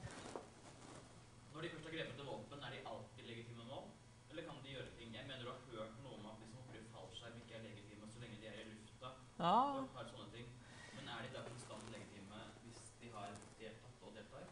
Når 1.54 1.64
de 1.64 1.70
først 1.72 1.88
har 1.88 1.94
grepet 1.94 2.20
til 2.20 2.28
våpen, 2.28 2.66
er 2.68 2.74
de 2.76 2.82
alltid 2.92 3.30
legitime 3.30 3.64
nå? 3.70 3.80
Eller 4.28 4.44
kan 4.50 4.60
de 4.60 4.74
gjøre 4.74 4.92
ting 4.98 5.16
Jeg 5.16 5.24
mener 5.30 5.40
du 5.40 5.48
har 5.54 5.64
hørt 5.72 5.96
noe 6.04 6.18
om 6.18 6.28
at 6.28 6.36
de 6.42 6.50
som 6.50 6.60
hopper 6.60 6.82
i 6.82 6.84
fallskjerm, 6.92 7.40
ikke 7.40 7.56
er 7.56 7.64
legitime 7.70 8.12
så 8.12 8.20
lenge 8.26 8.36
de 8.44 8.52
er 8.52 8.60
i 8.60 8.68
lufta. 8.74 9.14
Ja. 9.40 9.56
og 9.80 9.96
har 9.96 10.12
sånne 10.12 10.30
ting. 10.36 10.52
Men 10.98 11.12
er 11.16 11.24
de 11.24 11.32
da 11.38 11.46
konstant 11.48 11.88
legitime 11.96 12.44
hvis 12.66 12.84
de 13.00 13.14
har 13.16 13.32
deltatt 13.62 14.04
og 14.04 14.12
deltar? 14.20 14.44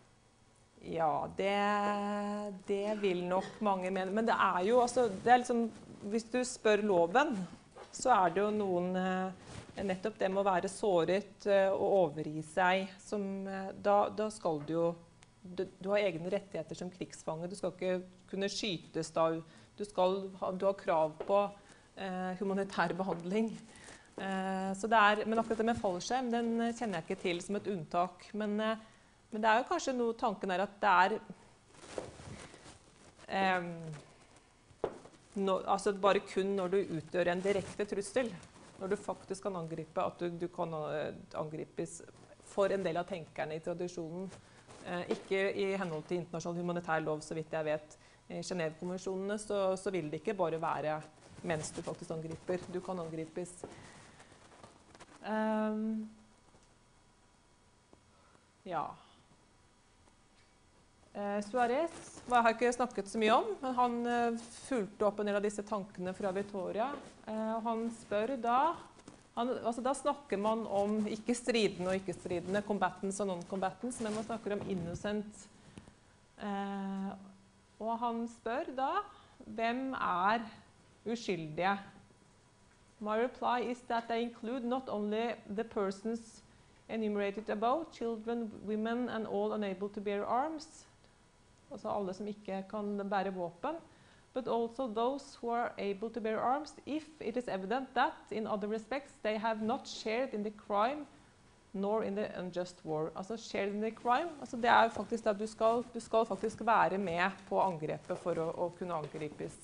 Ja, 0.99 1.29
det, 1.37 1.55
det 2.67 2.97
vil 2.99 3.23
nok 3.29 3.61
mange 3.63 3.91
mene. 3.95 4.11
Men 4.11 4.27
det 4.27 4.35
er 4.35 4.65
jo 4.67 4.81
altså 4.83 5.07
det 5.09 5.31
er 5.31 5.43
liksom, 5.45 5.69
Hvis 6.11 6.27
du 6.33 6.41
spør 6.47 6.83
loven, 6.83 7.37
så 7.95 8.15
er 8.17 8.35
det 8.35 8.43
jo 8.43 8.51
noen 8.55 8.97
eh, 8.99 9.47
Nettopp 9.87 10.19
det 10.19 10.31
med 10.33 10.43
å 10.43 10.49
være 10.49 10.71
såret 10.71 11.47
eh, 11.47 11.69
og 11.71 11.95
overgi 12.01 12.43
seg 12.43 12.89
som 12.99 13.23
eh, 13.47 13.71
da, 13.79 14.09
da 14.11 14.27
skal 14.35 14.59
du 14.67 14.73
jo 14.75 14.89
du, 15.43 15.63
du 15.79 15.89
har 15.93 16.03
egne 16.03 16.29
rettigheter 16.35 16.77
som 16.77 16.91
krigsfange. 16.93 17.49
Du 17.49 17.55
skal 17.57 17.73
ikke 17.73 18.01
kunne 18.29 18.51
skytes 18.53 19.13
da. 19.15 19.31
Du, 19.79 19.85
skal 19.87 20.19
du 20.59 20.67
har 20.67 20.77
krav 20.77 21.15
på 21.23 21.39
eh, 21.95 22.35
humanitær 22.43 22.93
behandling. 22.99 23.53
Eh, 24.19 24.75
er, 24.75 25.25
men 25.25 25.39
akkurat 25.39 25.63
det 25.63 25.71
med 25.71 25.79
fallskjerm 25.79 26.31
den 26.35 26.53
kjenner 26.75 26.99
jeg 26.99 27.07
ikke 27.07 27.23
til 27.23 27.43
som 27.45 27.61
et 27.61 27.71
unntak. 27.71 28.27
Men, 28.37 28.59
eh, 28.67 28.88
men 29.31 29.45
det 29.45 29.51
er 29.51 29.61
jo 29.61 29.69
kanskje 29.69 29.97
noe 29.97 30.17
tanken 30.19 30.55
er 30.55 30.65
at 30.65 30.77
det 30.83 30.93
er 31.05 31.17
um, 33.59 33.73
no, 35.45 35.59
altså 35.67 35.93
Bare 35.93 36.23
kun 36.25 36.55
når 36.57 36.73
du 36.73 36.79
utgjør 36.99 37.33
en 37.33 37.43
direkte 37.45 37.87
trussel, 37.89 38.31
når 38.79 38.93
du 38.93 38.97
faktisk 39.01 39.47
kan 39.47 39.57
angripe, 39.59 40.03
at 40.03 40.21
du, 40.21 40.29
du 40.39 40.47
kan 40.55 40.75
eh, 40.79 41.15
angripes 41.39 42.01
for 42.49 42.73
en 42.73 42.85
del 42.85 43.01
av 43.01 43.09
tenkerne 43.09 43.59
i 43.59 43.63
tradisjonen. 43.63 44.29
Eh, 44.87 45.11
ikke 45.17 45.41
i 45.53 45.73
henhold 45.77 46.07
til 46.09 46.23
internasjonal 46.23 46.63
humanitær 46.63 47.03
lov, 47.05 47.21
så 47.27 47.37
vidt 47.37 47.53
jeg 47.53 47.67
vet. 47.67 47.99
I 48.29 48.43
Genévekonvensjonene 48.45 49.39
så, 49.41 49.59
så 49.81 49.93
vil 49.93 50.11
det 50.13 50.23
ikke 50.23 50.37
bare 50.39 50.61
være 50.63 51.01
mens 51.49 51.73
du 51.75 51.83
faktisk 51.83 52.15
angriper. 52.15 52.63
Du 52.73 52.81
kan 52.85 53.01
angripes. 53.03 53.53
Um, 55.27 56.09
ja. 58.65 58.87
Eh, 61.17 61.39
Suárez 61.49 62.19
hva 62.29 62.43
har 62.43 62.53
jeg 62.53 62.59
ikke 62.59 62.75
snakket 62.77 63.09
så 63.09 63.21
mye 63.21 63.33
om, 63.33 63.47
men 63.63 63.77
han 63.79 63.95
eh, 64.07 64.43
fulgte 64.69 65.07
opp 65.09 65.23
en 65.23 65.31
del 65.31 65.39
av 65.39 65.45
disse 65.47 65.65
tankene 65.67 66.13
fra 66.17 66.33
Victoria. 66.37 66.91
Eh, 67.25 67.55
han 67.65 67.87
spør 68.03 68.35
da 68.43 68.59
han, 69.39 69.53
altså 69.63 69.83
Da 69.87 69.93
snakker 69.95 70.41
man 70.43 70.65
om 70.67 70.97
ikke-stridende 71.07 71.93
og 71.93 72.01
ikke-stridende, 72.01 72.63
combatants 72.67 73.21
og 73.23 73.29
non-combatants, 73.31 74.01
men 74.03 74.17
man 74.17 74.27
snakker 74.27 74.57
om 74.57 74.65
innocent. 74.67 75.45
Eh, 76.43 77.13
og 77.79 77.93
han 78.03 78.25
spør 78.33 78.73
da 78.75 78.91
hvem 79.47 79.93
er 79.95 80.43
uskyldige. 81.07 81.77
My 82.99 83.15
reply 83.23 83.71
is 83.71 83.79
that 83.87 84.11
they 84.11 84.27
include 84.27 84.67
not 84.67 84.89
only 84.89 85.37
the 85.47 85.63
persons 85.65 86.43
enumerated 86.89 87.49
above, 87.49 87.87
children, 87.93 88.51
women 88.67 89.09
and 89.09 89.27
all 89.27 89.53
unable 89.53 89.89
to 89.89 90.01
bear 90.01 90.25
arms, 90.25 90.88
altså 91.73 91.93
alle 91.93 92.15
som 92.15 92.27
ikke 92.27 92.63
kan 92.71 92.97
bære 93.11 93.35
våpen, 93.35 93.77
but 94.35 94.49
also 94.49 94.87
those 94.87 95.39
who 95.41 95.51
are 95.51 95.73
able 95.79 96.11
to 96.11 96.21
bear 96.21 96.41
arms 96.41 96.75
if 96.87 97.09
it 97.21 97.37
is 97.37 97.49
evident 97.49 97.95
that, 97.95 98.13
in 98.31 98.47
other 98.47 98.69
respects, 98.69 99.15
they 99.23 99.39
have 99.39 99.63
not 99.63 99.87
shared 99.89 100.35
in 100.35 100.43
the 100.45 100.53
crime 100.67 101.07
nor 101.73 102.03
in 102.05 102.15
the 102.15 102.29
unjust 102.39 102.85
war. 102.85 103.11
Altså 103.17 103.37
shared 103.37 103.75
in 103.75 103.81
the 103.81 103.91
crime, 103.91 104.31
altså 104.41 104.57
det 104.57 104.71
er 104.71 104.89
faktisk 104.89 105.27
at 105.27 105.39
du 105.39 105.47
skal, 105.47 105.85
du 105.95 106.01
skal 106.01 106.27
faktisk 106.27 106.61
være 106.67 106.99
med 106.99 107.31
på 107.49 107.61
angrepet 107.61 108.19
for 108.19 108.39
å, 108.39 108.51
å 108.67 108.69
kunne 108.79 108.95
angripes. 108.95 109.59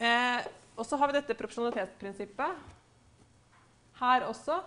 Eh, 0.00 0.46
og 0.76 0.86
så 0.86 0.96
har 0.96 1.10
vi 1.10 1.18
dette 1.18 1.36
proporsjonalitetsprinsippet 1.36 2.62
her 4.00 4.24
også. 4.24 4.62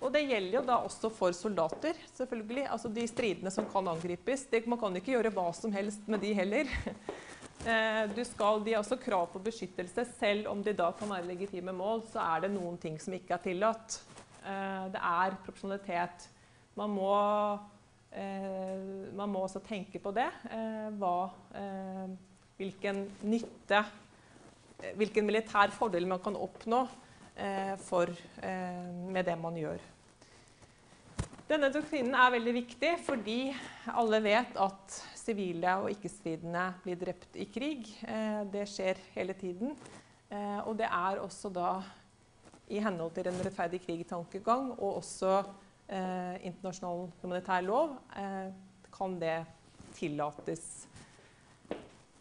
Og 0.00 0.08
det 0.14 0.22
gjelder 0.24 0.56
jo 0.56 0.62
da 0.64 0.78
også 0.86 1.10
for 1.12 1.34
soldater, 1.36 1.98
selvfølgelig. 2.16 2.64
Altså 2.72 2.88
de 2.92 3.04
stridende 3.08 3.52
som 3.52 3.66
kan 3.68 3.88
angripes. 3.92 4.46
Det, 4.48 4.62
man 4.70 4.80
kan 4.80 4.96
ikke 4.96 5.12
gjøre 5.12 5.32
hva 5.36 5.50
som 5.56 5.72
helst 5.74 6.08
med 6.08 6.24
de 6.24 6.32
heller. 6.36 6.70
Eh, 7.60 8.06
du 8.16 8.22
skal, 8.24 8.62
de 8.64 8.72
har 8.72 8.80
også 8.80 8.96
krav 8.96 9.26
på 9.28 9.40
beskyttelse. 9.44 10.06
Selv 10.16 10.46
om 10.48 10.62
de 10.64 10.72
da 10.72 10.86
kan 10.96 11.10
være 11.12 11.26
legitime 11.28 11.74
mål, 11.76 12.00
så 12.08 12.22
er 12.22 12.46
det 12.46 12.48
noen 12.54 12.78
ting 12.80 12.94
som 12.96 13.12
ikke 13.12 13.34
er 13.36 13.42
tillatt. 13.44 13.98
Eh, 14.40 14.86
det 14.94 15.02
er 15.10 15.36
proporsjonalitet. 15.44 16.24
Man 16.80 16.94
må, 16.96 17.10
eh, 18.16 19.12
man 19.12 19.28
må 19.28 19.44
også 19.44 19.60
tenke 19.66 20.00
på 20.00 20.08
det. 20.16 20.30
Hva, 20.96 21.16
hvilken 22.56 23.04
nytte 23.28 23.84
Hvilken 24.96 25.26
militær 25.28 25.68
fordel 25.76 26.06
man 26.08 26.22
kan 26.24 26.38
oppnå 26.40 26.86
for, 27.84 28.10
eh, 28.42 28.84
med 29.12 29.24
det 29.24 29.38
man 29.40 29.56
gjør. 29.56 29.80
Denne 31.50 31.66
doktrinen 31.74 32.14
er 32.14 32.30
veldig 32.30 32.52
viktig 32.54 32.90
fordi 33.02 33.38
alle 33.90 34.20
vet 34.22 34.58
at 34.62 34.98
sivile 35.18 35.72
og 35.82 35.88
ikke-stridende 35.90 36.66
blir 36.84 36.98
drept 37.00 37.34
i 37.34 37.48
krig. 37.50 37.88
Eh, 38.06 38.44
det 38.52 38.68
skjer 38.70 39.00
hele 39.16 39.34
tiden. 39.34 39.74
Eh, 40.30 40.60
og 40.62 40.76
det 40.78 40.86
er 40.86 41.18
også 41.18 41.50
da 41.50 41.72
i 42.70 42.78
henhold 42.78 43.16
til 43.16 43.26
en 43.26 43.40
rettferdig 43.42 43.80
krig-tankegang 43.82 44.70
og 44.76 45.00
også 45.00 45.40
eh, 45.90 46.38
internasjonal 46.46 47.08
humanitær 47.22 47.66
lov 47.66 47.96
eh, 48.14 48.52
kan 48.94 49.18
det 49.18 49.40
tillates 49.96 50.86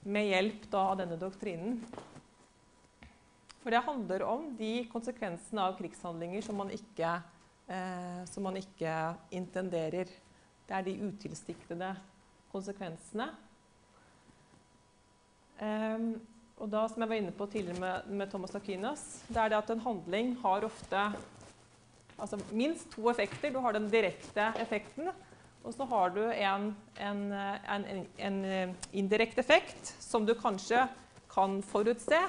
med 0.10 0.32
hjelp 0.32 0.65
da 0.71 0.88
av 0.89 1.01
denne 1.03 1.19
doktrinen. 1.21 1.84
For 3.60 3.76
det 3.76 3.84
handler 3.84 4.24
om 4.24 4.48
de 4.58 4.86
konsekvensene 4.91 5.65
av 5.67 5.76
krigshandlinger 5.80 6.45
som 6.45 6.60
man 6.62 6.72
ikke, 6.72 7.12
eh, 7.67 8.22
som 8.30 8.48
man 8.48 8.58
ikke 8.60 8.95
intenderer. 9.36 10.12
Det 10.67 10.78
er 10.78 10.86
de 10.86 10.95
utilsiktede 11.10 11.93
konsekvensene. 12.54 13.30
Um, 15.60 16.13
og 16.60 16.69
da, 16.72 16.86
som 16.88 17.04
jeg 17.04 17.12
var 17.12 17.19
inne 17.19 17.34
på 17.36 17.48
tidligere 17.52 17.82
med, 17.82 18.12
med 18.15 18.32
Thomas 18.32 18.56
Aquinas, 18.56 19.04
det 19.28 19.39
er 19.41 19.52
det 19.52 19.58
at 19.60 19.72
en 19.74 19.84
handling 19.84 20.34
har 20.41 20.63
ofte 20.67 21.04
altså 22.19 22.39
minst 22.52 22.89
to 22.93 23.10
effekter. 23.12 23.52
Du 23.52 23.60
har 23.63 23.76
den 23.76 23.88
direkte 23.91 24.50
effekten, 24.60 25.12
og 25.63 25.76
så 25.76 25.88
har 25.88 26.12
du 26.15 26.22
en, 26.32 26.69
en, 27.00 27.24
en, 27.34 28.06
en 28.17 28.76
indirekte 28.91 29.43
effekt 29.43 29.93
som 30.00 30.28
du 30.28 30.34
kanskje 30.36 30.86
kan 31.32 31.60
forutse, 31.63 32.19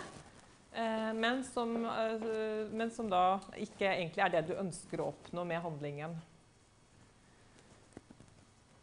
men, 1.15 1.45
som, 1.45 1.77
eh, 1.87 2.27
men 2.71 2.91
som 2.91 3.11
da 3.11 3.41
ikke 3.59 3.89
egentlig 3.91 4.23
er 4.25 4.35
det 4.35 4.43
du 4.51 4.59
ønsker 4.61 5.03
å 5.03 5.11
oppnå 5.11 5.45
med 5.49 5.63
handlingen. 5.65 6.15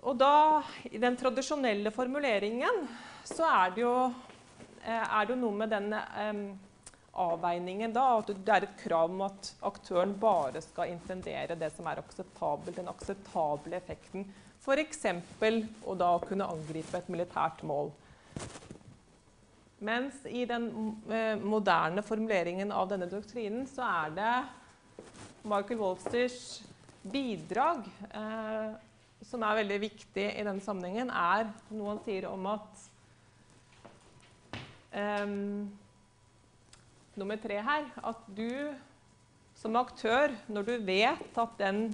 Og 0.08 0.16
da, 0.20 0.64
i 0.88 1.00
den 1.02 1.18
tradisjonelle 1.20 1.92
formuleringen, 1.92 2.86
så 3.28 3.48
er 3.50 3.76
det 3.76 3.84
jo, 3.84 3.94
eh, 4.84 5.04
er 5.04 5.30
det 5.30 5.38
noe 5.40 5.56
med 5.58 5.74
den 5.74 5.96
um, 5.96 6.44
avveiningen 7.18 7.96
da, 7.96 8.06
at 8.20 8.30
det 8.36 8.54
er 8.54 8.68
et 8.68 8.84
krav 8.84 9.12
om 9.12 9.24
at 9.26 9.52
aktøren 9.68 10.14
bare 10.22 10.62
skal 10.64 10.94
intendere 10.94 11.58
det 11.60 11.72
som 11.76 11.88
er 11.90 12.04
akseptabelt, 12.04 12.76
den 12.78 12.92
akseptable 12.92 13.80
effekten. 13.80 14.28
F.eks. 14.62 15.04
å 15.88 15.96
da 15.98 16.12
kunne 16.24 16.52
angripe 16.52 17.00
et 17.00 17.12
militært 17.12 17.64
mål. 17.68 17.92
Mens 19.78 20.24
i 20.26 20.46
den 20.50 20.72
eh, 21.12 21.38
moderne 21.38 22.02
formuleringen 22.02 22.72
av 22.74 22.88
denne 22.90 23.06
doktrinen 23.12 23.68
så 23.70 23.86
er 23.86 24.16
det 24.16 24.36
Michael 25.46 25.78
Wolfsters 25.78 26.64
bidrag 27.06 27.86
eh, 28.10 28.72
som 29.28 29.44
er 29.46 29.60
veldig 29.60 29.78
viktig 29.82 30.26
i 30.34 30.46
denne 30.46 30.64
sammenhengen, 30.66 31.12
er 31.14 31.52
noe 31.70 31.92
han 31.94 32.02
sier 32.06 32.26
om 32.30 32.50
at 32.50 32.88
eh, 34.98 35.28
Nummer 37.18 37.40
tre 37.42 37.56
her 37.66 37.88
at 38.06 38.28
du 38.38 38.74
som 39.58 39.78
aktør, 39.80 40.36
når 40.54 40.68
du 40.68 40.74
vet 40.86 41.40
at 41.42 41.56
den, 41.58 41.88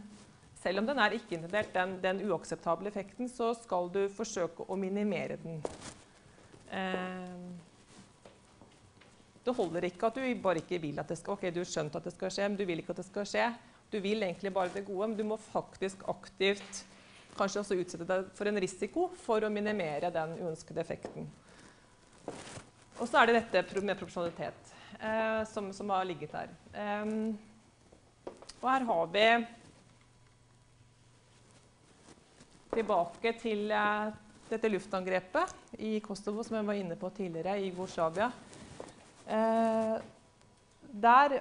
selv 0.60 0.82
om 0.82 0.88
den 0.89 1.00
er 1.00 1.15
ikke-intendert, 1.15 1.69
den, 1.72 1.93
den 2.04 2.19
uakseptable 2.28 2.91
effekten, 2.91 3.30
så 3.32 3.54
skal 3.56 3.88
du 3.93 4.02
forsøke 4.12 4.67
å 4.67 4.76
minimere 4.76 5.38
den. 5.39 5.62
Eh, 6.76 7.72
det 9.44 9.56
holder 9.58 9.90
ikke 9.90 10.08
at 10.08 10.18
du 10.18 10.24
bare 10.42 10.62
ikke 10.64 10.80
vil 10.82 11.00
at 11.02 11.10
det 11.12 11.18
skal 11.20 11.36
Ok, 11.36 11.50
du 11.52 11.60
har 11.60 11.70
skjønt 11.70 11.96
at 12.00 12.08
det 12.08 12.14
skal 12.16 12.32
skje, 12.32 12.48
men 12.48 12.58
du 12.60 12.66
vil 12.68 12.80
ikke 12.80 12.94
at 12.96 13.02
det 13.02 13.08
skal 13.10 13.28
skje. 13.28 13.48
Du 13.92 14.00
vil 14.02 14.24
egentlig 14.24 14.54
bare 14.56 14.72
det 14.74 14.86
gode, 14.88 15.10
men 15.10 15.18
du 15.18 15.26
må 15.28 15.38
faktisk 15.38 16.06
aktivt 16.10 16.84
kanskje 17.38 17.64
også 17.64 17.78
utsette 17.82 18.08
deg 18.08 18.30
for 18.38 18.50
en 18.50 18.62
risiko 18.62 19.08
for 19.24 19.44
å 19.44 19.52
minimere 19.52 20.12
den 20.14 20.38
uønskede 20.40 20.82
effekten. 20.84 21.28
Og 23.02 23.10
så 23.10 23.20
er 23.20 23.30
det 23.30 23.42
dette 23.42 23.82
med 23.82 23.98
proporsjonalitet 23.98 24.74
eh, 25.00 25.42
som, 25.50 25.72
som, 25.74 25.90
har 25.92 26.06
ligget 26.08 26.34
der. 26.34 26.54
Um, 27.04 27.34
og 28.62 28.68
her 28.70 28.86
har 28.88 29.10
vi 29.14 29.28
tilbake 32.78 33.34
til 33.42 33.74
eh, 33.74 34.14
dette 34.50 34.72
luftangrepet 34.72 35.80
i 35.84 35.98
Kosovo, 36.06 36.46
som 36.46 36.58
jeg 36.60 36.70
var 36.70 36.80
inne 36.80 36.98
på 37.00 37.10
tidligere, 37.18 37.58
i 37.60 37.72
Jugoslavia. 37.72 38.32
Eh, 39.28 39.96
der 40.94 41.40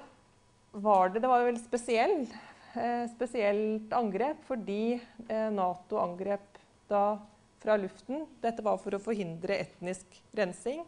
var 0.71 1.09
det 1.09 1.21
Det 1.21 1.29
var 1.29 1.39
jo 1.39 1.49
veldig 1.51 1.63
spesiell, 1.63 2.15
eh, 2.75 3.05
spesielt 3.11 3.93
angrep 3.93 4.39
fordi 4.47 5.01
eh, 5.29 5.49
Nato 5.51 5.99
angrep 6.01 6.57
da 6.89 7.19
fra 7.59 7.77
luften. 7.77 8.25
Dette 8.41 8.63
var 8.63 8.79
for 8.81 8.95
å 8.95 9.03
forhindre 9.03 9.59
etnisk 9.61 10.17
rensing. 10.35 10.81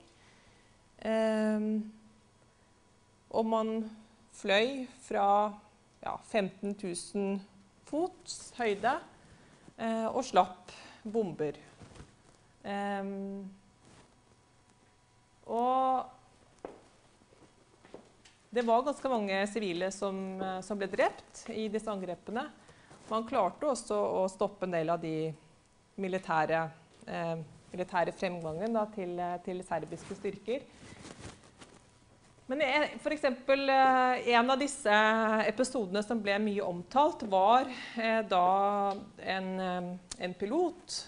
Eh, 0.99 1.69
og 3.35 3.45
man 3.45 3.77
fløy 4.35 4.87
fra 5.03 5.27
ja, 6.01 6.17
15 6.31 6.75
000 6.81 7.39
fots 7.85 8.53
høyde 8.57 8.97
og 10.15 10.21
slapp 10.23 10.71
bomber. 11.03 11.57
Um, 12.65 13.51
og 15.45 16.14
det 18.55 18.63
var 18.63 18.85
ganske 18.85 19.09
mange 19.11 19.41
sivile 19.51 19.89
som, 19.91 20.41
eh, 20.41 20.61
som, 20.63 20.79
ble 20.79 20.87
drept 20.87 21.49
i 21.51 21.67
disse 21.71 21.91
angrepene. 21.91 22.45
Man 23.09 23.25
klarte 23.27 23.67
også 23.67 23.97
å 24.21 24.23
stoppe 24.31 24.65
en 24.65 24.73
del 24.77 24.89
av 24.89 25.01
de 25.01 25.33
militære, 26.01 26.61
eh, 27.07 27.35
militære 27.73 28.13
fremgangen 28.15 28.73
da, 28.73 28.85
til, 28.95 29.19
eh, 29.19 29.37
til, 29.45 29.61
serbiske 29.63 30.15
styrker. 30.15 30.63
Men 32.47 32.61
for 33.01 33.11
eksempel, 33.11 33.69
eh, 33.69 34.29
en 34.37 34.49
av 34.49 34.59
disse 34.59 34.95
episodene 35.49 36.03
som 36.03 36.21
ble 36.21 36.37
mye 36.39 36.61
omtalt, 36.61 37.23
var 37.23 37.65
da 38.29 38.93
en, 39.19 39.99
en 40.19 40.33
pilot 40.33 41.05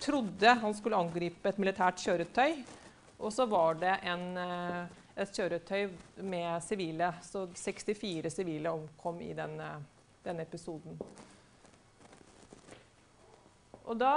trodde 0.00 0.54
han 0.60 0.74
skulle 0.74 0.96
angripe 0.96 1.48
et 1.48 1.58
militært 1.58 1.98
kjøretøy. 1.98 2.62
Og 3.18 3.32
så 3.32 3.46
var 3.48 3.74
det 3.74 3.98
en 4.04 4.38
et 5.16 5.36
kjøretøy 5.36 5.92
med 6.26 6.62
sivile. 6.64 7.12
Så 7.22 7.46
64 7.54 8.32
sivile 8.32 8.72
omkom 8.74 9.20
i 9.22 9.32
denne, 9.36 9.68
denne 10.24 10.46
episoden. 10.46 10.98
Og 13.84 13.98
da 14.00 14.16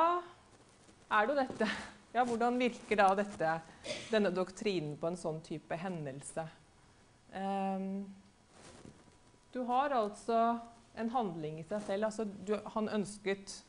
er 1.12 1.27
det 1.27 1.33
jo 1.33 1.39
dette 1.43 1.69
Ja, 2.15 2.23
hvordan 2.25 2.55
virker 2.57 2.97
da 2.97 3.12
dette, 3.19 3.49
denne 4.10 4.31
doktrinen 4.33 4.95
på 4.97 5.10
en 5.10 5.17
sånn 5.19 5.38
type 5.45 5.75
hendelse? 5.77 6.47
Um, 7.36 8.07
du 9.53 9.60
har 9.67 9.93
altså 9.93 10.39
en 10.97 11.12
handling 11.13 11.60
i 11.60 11.65
seg 11.67 11.83
selv. 11.86 12.07
Altså, 12.07 12.25
du, 12.25 12.55
han 12.73 12.89
ønsket 12.89 13.60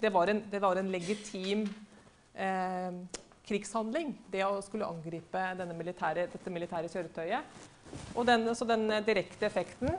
Det 0.00 0.10
var 0.12 0.28
en, 0.28 0.42
det 0.50 0.60
var 0.60 0.76
en 0.76 0.90
legitim 0.92 1.62
eh, 2.34 2.98
krigshandling, 3.46 4.12
det 4.32 4.42
å 4.46 4.60
skulle 4.64 4.88
angripe 4.88 5.42
militære, 5.76 6.26
dette 6.32 6.52
militære 6.52 6.90
kjøretøyet. 6.90 7.56
Og 8.18 8.26
den, 8.26 8.48
så 8.58 8.66
den 8.66 8.88
direkte 9.06 9.46
effekten, 9.46 9.92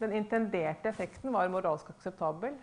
den 0.00 0.14
intenderte 0.16 0.88
effekten, 0.88 1.32
var 1.34 1.50
moralsk 1.52 1.90
akseptabel. 1.92 2.54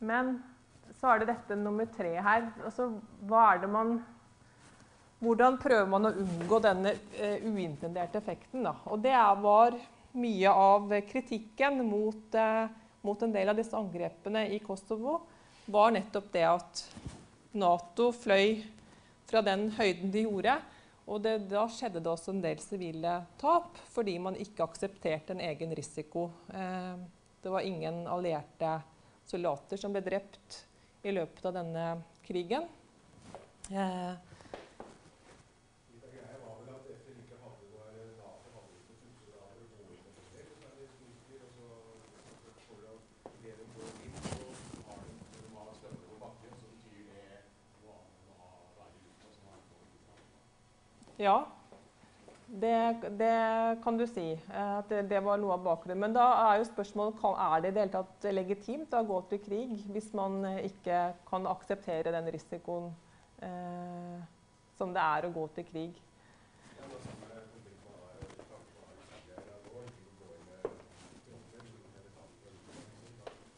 Men 0.00 0.38
så 0.96 1.12
er 1.12 1.20
det 1.20 1.34
dette 1.34 1.58
nummer 1.60 1.86
tre 1.92 2.14
her. 2.16 2.48
Altså, 2.64 2.88
hva 3.28 3.52
er 3.52 3.62
det 3.64 3.70
man 3.72 4.00
Hvordan 5.20 5.58
prøver 5.60 5.84
man 5.84 6.08
å 6.08 6.10
unngå 6.16 6.58
denne 6.64 6.94
uh, 6.96 7.42
uintenderte 7.44 8.16
effekten? 8.22 8.62
Da? 8.64 8.70
Og 8.88 9.02
det 9.04 9.12
var 9.42 9.74
mye 10.16 10.52
av 10.56 10.94
kritikken 11.10 11.82
mot 11.84 12.38
uh, 12.40 12.70
mot 13.06 13.22
en 13.22 13.32
del 13.32 13.48
av 13.48 13.58
disse 13.58 13.76
angrepene 13.76 14.46
i 14.54 14.58
Kosovo, 14.64 15.20
var 15.70 15.94
nettopp 15.94 16.28
det 16.34 16.44
at 16.48 16.84
Nato 17.52 18.10
fløy 18.14 18.60
fra 19.30 19.42
den 19.46 19.68
høyden 19.76 20.12
de 20.12 20.26
gjorde. 20.26 20.56
Og 21.10 21.22
det, 21.24 21.36
da 21.50 21.64
skjedde 21.70 22.02
det 22.02 22.10
også 22.10 22.34
en 22.34 22.42
del 22.42 22.60
sivile 22.62 23.16
tap, 23.40 23.78
fordi 23.90 24.14
man 24.22 24.38
ikke 24.38 24.66
aksepterte 24.66 25.34
en 25.34 25.42
egen 25.42 25.74
risiko. 25.74 26.28
Eh, 26.54 26.94
det 27.42 27.50
var 27.50 27.66
ingen 27.66 28.04
allierte 28.06 28.76
soldater 29.26 29.80
som 29.80 29.94
ble 29.94 30.04
drept 30.06 30.60
i 31.02 31.14
løpet 31.14 31.46
av 31.48 31.56
denne 31.56 31.86
krigen. 32.26 32.68
Eh, 33.70 34.12
Ja, 51.20 51.46
det, 52.46 52.96
det, 53.18 53.78
kan 53.84 53.98
du 53.98 54.06
si. 54.06 54.32
Eh, 54.32 54.78
at 54.78 54.88
det, 54.88 55.20
var 55.20 55.36
noe 55.36 55.52
av 55.58 55.66
bakgrunnen. 55.66 56.00
Men 56.00 56.16
da 56.16 56.24
er 56.46 56.60
jo 56.62 56.68
spørsmålet 56.70 57.20
er 57.28 57.60
det 57.60 57.68
i 57.68 57.74
det 57.76 57.82
hele 57.84 57.92
tatt 57.92 58.28
legitimt 58.32 58.96
å 58.96 59.02
gå 59.04 59.18
til 59.28 59.42
krig 59.44 59.74
hvis 59.92 60.08
man 60.16 60.40
eh, 60.48 60.62
ikke 60.70 61.02
kan 61.28 61.46
akseptere 61.50 62.14
den 62.16 62.32
risikoen 62.32 62.88
eh, 63.44 64.24
som 64.80 64.96
det 64.96 65.04
er 65.04 65.28
å 65.28 65.34
gå 65.36 65.46
til 65.58 65.68
krig. 65.68 66.00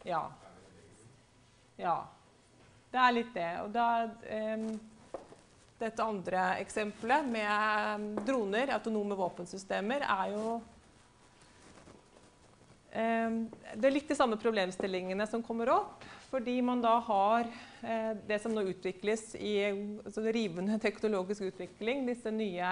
Ja. 0.03 0.25
Ja. 1.79 1.99
Det 2.91 3.07
er 3.07 3.21
litt 3.21 3.37
det. 3.39 3.53
Og 3.63 3.71
da 3.79 3.91
eh, 4.27 4.73
dette 5.83 6.05
andre 6.05 6.47
eksempelet 6.63 7.27
med 7.29 7.99
um, 7.99 8.07
droner, 8.27 8.73
autonome 8.77 9.19
våpensystemer, 9.19 10.07
er 10.07 10.33
jo 10.33 10.47
um, 12.95 13.39
Det 13.75 13.89
er 13.89 13.95
litt 13.95 14.11
de 14.11 14.19
samme 14.19 14.39
problemstillingene 14.41 15.27
som 15.31 15.45
kommer 15.45 15.75
opp. 15.75 16.09
Fordi 16.33 16.63
man 16.65 16.81
da 16.81 16.95
har 17.05 17.41
eh, 17.83 18.13
det 18.27 18.39
som 18.41 18.55
nå 18.57 18.63
utvikles 18.65 19.35
i 19.37 19.67
altså 19.69 20.23
rivende 20.33 20.79
teknologisk 20.81 21.45
utvikling, 21.51 22.07
disse 22.09 22.33
nye 22.33 22.71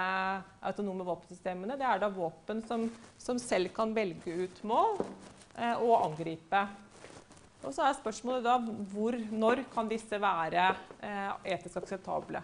autonome 0.65 1.05
våpensystemene, 1.05 1.75
det 1.77 1.85
er 1.85 2.01
da 2.01 2.09
våpen 2.09 2.63
som, 2.65 2.87
som 3.21 3.37
selv 3.37 3.69
kan 3.75 3.93
velge 3.93 4.33
ut 4.33 4.63
mål 4.65 4.97
eh, 5.03 5.75
og 5.75 6.07
angripe. 6.07 6.63
Og 7.61 7.69
så 7.69 7.85
er 7.85 7.99
spørsmålet 7.99 8.47
da 8.49 8.57
hvor, 8.95 9.19
når 9.29 9.61
kan 9.75 9.93
disse 9.93 10.17
være 10.17 10.71
eh, 11.05 11.53
etisk 11.53 11.77
akseptable 11.83 12.41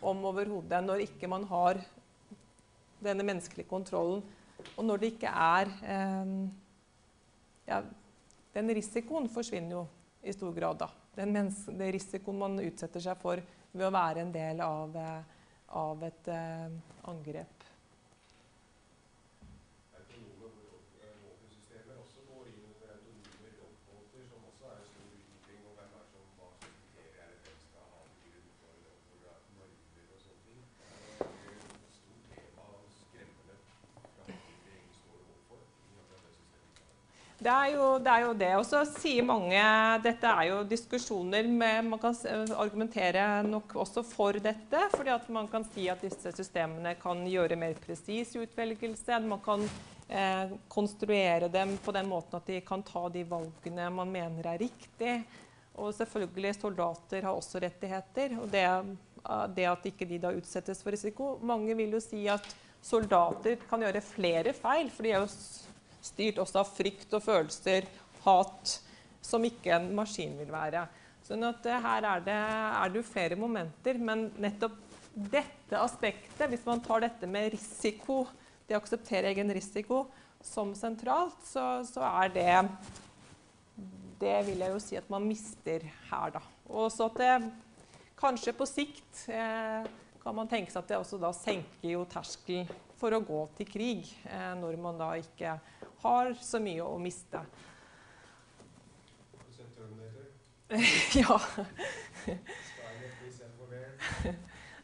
om 0.00 0.24
overhodet 0.30 0.80
når 0.84 1.04
ikke 1.06 1.28
man 1.30 1.44
har 1.50 1.80
denne 3.00 3.24
menneskelige 3.24 3.68
kontrollen, 3.68 4.22
og 4.76 4.84
når 4.84 5.00
det 5.00 5.12
ikke 5.14 5.30
er 5.32 5.70
eh, 5.88 6.32
ja, 7.68 7.80
Den 8.54 8.72
risikoen 8.74 9.28
forsvinner 9.30 9.76
jo 9.78 9.84
i 10.26 10.32
stor 10.34 10.52
grad, 10.52 10.80
da. 10.82 10.88
Den, 11.16 11.32
den, 11.34 11.52
risikoen 11.94 12.38
man 12.38 12.58
utsetter 12.60 13.00
seg 13.00 13.16
for 13.20 13.40
ved 13.72 13.86
å 13.86 13.94
være 13.94 14.24
en 14.24 14.32
del 14.34 14.60
av, 14.64 14.96
eh, 14.98 15.22
av 15.80 16.02
et 16.08 16.30
eh, 16.34 16.66
angrep. 17.08 17.59
Det 37.40 37.48
er 37.48 37.70
jo 37.72 37.84
det. 37.98 38.16
Det. 38.40 38.50
Og 38.58 38.66
så 38.68 38.82
sier 38.84 39.24
mange 39.24 39.60
Dette 40.04 40.28
er 40.28 40.50
jo 40.50 40.58
diskusjoner 40.68 41.46
med 41.48 41.86
Man 41.88 42.00
kan 42.02 42.16
argumentere 42.52 43.42
nok 43.46 43.78
også 43.80 44.04
for 44.04 44.36
dette. 44.36 44.82
fordi 44.92 45.14
at 45.14 45.28
man 45.32 45.48
kan 45.48 45.64
si 45.72 45.88
at 45.88 46.02
disse 46.04 46.32
systemene 46.36 46.94
kan 47.00 47.24
gjøre 47.24 47.56
mer 47.56 47.78
presis 47.80 48.34
utvelgelse. 48.36 49.20
Man 49.24 49.40
kan 49.40 49.64
eh, 50.08 50.52
konstruere 50.68 51.48
dem 51.48 51.78
på 51.78 51.92
den 51.96 52.08
måten 52.12 52.36
at 52.36 52.46
de 52.46 52.60
kan 52.60 52.82
ta 52.82 53.08
de 53.08 53.24
valgene 53.24 53.88
man 53.90 54.12
mener 54.12 54.52
er 54.52 54.60
riktig. 54.60 55.16
Og 55.80 55.94
selvfølgelig 55.96 56.58
soldater 56.60 57.24
har 57.24 57.32
også 57.32 57.64
rettigheter. 57.64 58.36
Og 58.42 58.52
det, 58.52 58.66
det 59.56 59.68
at 59.72 59.88
ikke 59.88 60.04
de 60.04 60.20
da 60.20 60.36
utsettes 60.36 60.84
for 60.84 60.92
risiko 60.92 61.38
Mange 61.40 61.72
vil 61.74 61.96
jo 61.96 62.04
si 62.04 62.26
at 62.28 62.44
soldater 62.84 63.56
kan 63.68 63.80
gjøre 63.80 64.04
flere 64.04 64.52
feil. 64.52 64.90
for 64.90 65.08
de 65.08 65.16
er 65.16 65.24
jo 65.24 65.69
styrt 66.04 66.40
også 66.42 66.62
av 66.62 66.70
frykt 66.72 67.12
og 67.16 67.24
følelser, 67.24 67.88
hat, 68.24 68.76
som 69.24 69.44
ikke 69.44 69.74
en 69.76 69.90
maskin 69.96 70.36
vil 70.38 70.50
være. 70.52 70.86
Sånn 71.26 71.44
at 71.46 71.66
uh, 71.68 71.76
her 71.84 72.06
er 72.16 72.24
det, 72.26 72.38
er 72.80 72.94
det 72.94 73.04
flere 73.06 73.38
momenter, 73.38 74.00
men 74.00 74.28
nettopp 74.40 74.78
dette 75.10 75.78
aspektet, 75.78 76.48
hvis 76.50 76.64
man 76.66 76.82
tar 76.84 77.04
dette 77.04 77.28
med 77.28 77.52
risiko, 77.54 78.24
det 78.66 78.76
å 78.76 78.80
akseptere 78.80 79.30
egen 79.32 79.50
risiko 79.52 80.04
som 80.42 80.72
sentralt, 80.78 81.38
så, 81.44 81.82
så 81.84 82.04
er 82.06 82.32
det 82.32 82.54
Det 84.20 84.36
vil 84.46 84.60
jeg 84.62 84.72
jo 84.72 84.80
si 84.82 84.96
at 84.98 85.08
man 85.10 85.26
mister 85.26 85.84
her, 86.10 86.32
da. 86.36 86.42
Og 86.68 86.90
så 86.92 87.08
at 87.08 87.18
det 87.18 87.32
kanskje 88.20 88.52
på 88.52 88.66
sikt 88.68 89.24
eh, 89.32 89.86
kan 90.20 90.36
man 90.36 90.48
tenke 90.48 90.72
seg 90.72 90.82
at 90.82 90.90
det 90.92 90.98
også 91.00 91.18
da 91.20 91.32
senker 91.34 91.88
jo 91.94 92.04
terskelen 92.08 92.68
for 93.00 93.16
å 93.16 93.22
gå 93.24 93.40
til 93.56 93.68
krig, 93.70 94.10
eh, 94.28 94.52
når 94.60 94.76
man 94.80 95.00
da 95.00 95.14
ikke 95.18 95.56
har 96.02 96.34
så 96.40 96.60
mye 96.62 96.84
å 96.84 96.98
miste. 97.00 97.42
ja. 101.18 101.40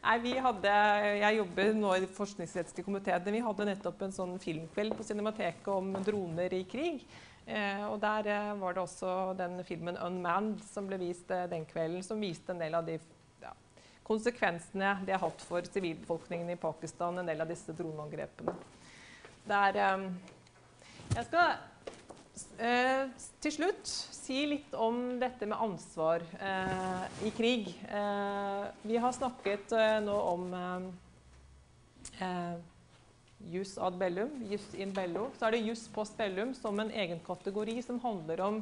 Nei, 0.07 0.17
vi 0.23 0.33
hadde, 0.39 0.73
Jeg 1.19 1.37
jobber 1.37 1.73
nå 1.75 1.93
i 1.95 2.09
forskningsrettslig 2.17 2.85
komité. 2.85 3.15
Vi 3.25 3.43
hadde 3.43 3.67
nettopp 3.69 4.03
en 4.05 4.13
sånn 4.15 4.35
filmkveld 4.39 4.95
på 4.95 5.05
Cinemateket 5.07 5.67
om 5.71 5.95
droner 6.03 6.53
i 6.55 6.61
krig. 6.69 7.03
Eh, 7.47 7.83
og 7.87 7.99
Der 8.03 8.27
eh, 8.31 8.53
var 8.59 8.75
det 8.75 8.83
også 8.83 9.33
den 9.39 9.63
filmen 9.63 9.97
'Unmanned' 9.97 10.63
som 10.67 10.87
ble 10.87 10.99
vist 10.99 11.31
eh, 11.31 11.47
den 11.47 11.65
kvelden, 11.65 12.03
som 12.03 12.19
viste 12.19 12.51
en 12.51 12.59
del 12.59 12.75
av 12.75 12.85
de 12.85 12.97
ja, 13.41 13.53
konsekvensene 14.03 14.97
det 15.07 15.15
har 15.15 15.23
hatt 15.23 15.41
for 15.47 15.63
sivilbefolkningen 15.63 16.49
i 16.49 16.59
Pakistan, 16.59 17.19
en 17.19 17.27
del 17.31 17.41
av 17.41 17.47
disse 17.47 17.71
droneangrepene. 17.71 18.55
Der, 19.47 19.79
eh, 19.79 20.09
jeg 21.15 21.25
skal 21.27 21.57
eh, 22.59 23.09
til 23.43 23.53
slutt 23.53 23.91
si 24.27 24.43
litt 24.49 24.73
om 24.75 25.17
dette 25.21 25.47
med 25.47 25.59
ansvar 25.63 26.23
eh, 26.43 27.03
i 27.27 27.31
krig. 27.35 27.69
Eh, 27.87 28.63
vi 28.87 28.97
har 29.01 29.15
snakket 29.15 29.71
eh, 29.77 29.99
nå 30.03 30.17
om 30.33 30.47
eh, 30.57 30.87
eh, 32.27 32.57
jus 33.53 33.77
ad 33.77 33.97
bellum, 33.99 34.33
jus 34.51 34.65
in 34.75 34.91
bello. 34.95 35.29
Så 35.37 35.47
er 35.47 35.55
det 35.55 35.63
jus 35.67 35.87
post 35.93 36.17
bellum 36.19 36.53
som 36.57 36.79
en 36.79 36.91
egen 36.91 37.21
kategori 37.25 37.79
som 37.85 38.01
handler 38.03 38.43
om 38.43 38.61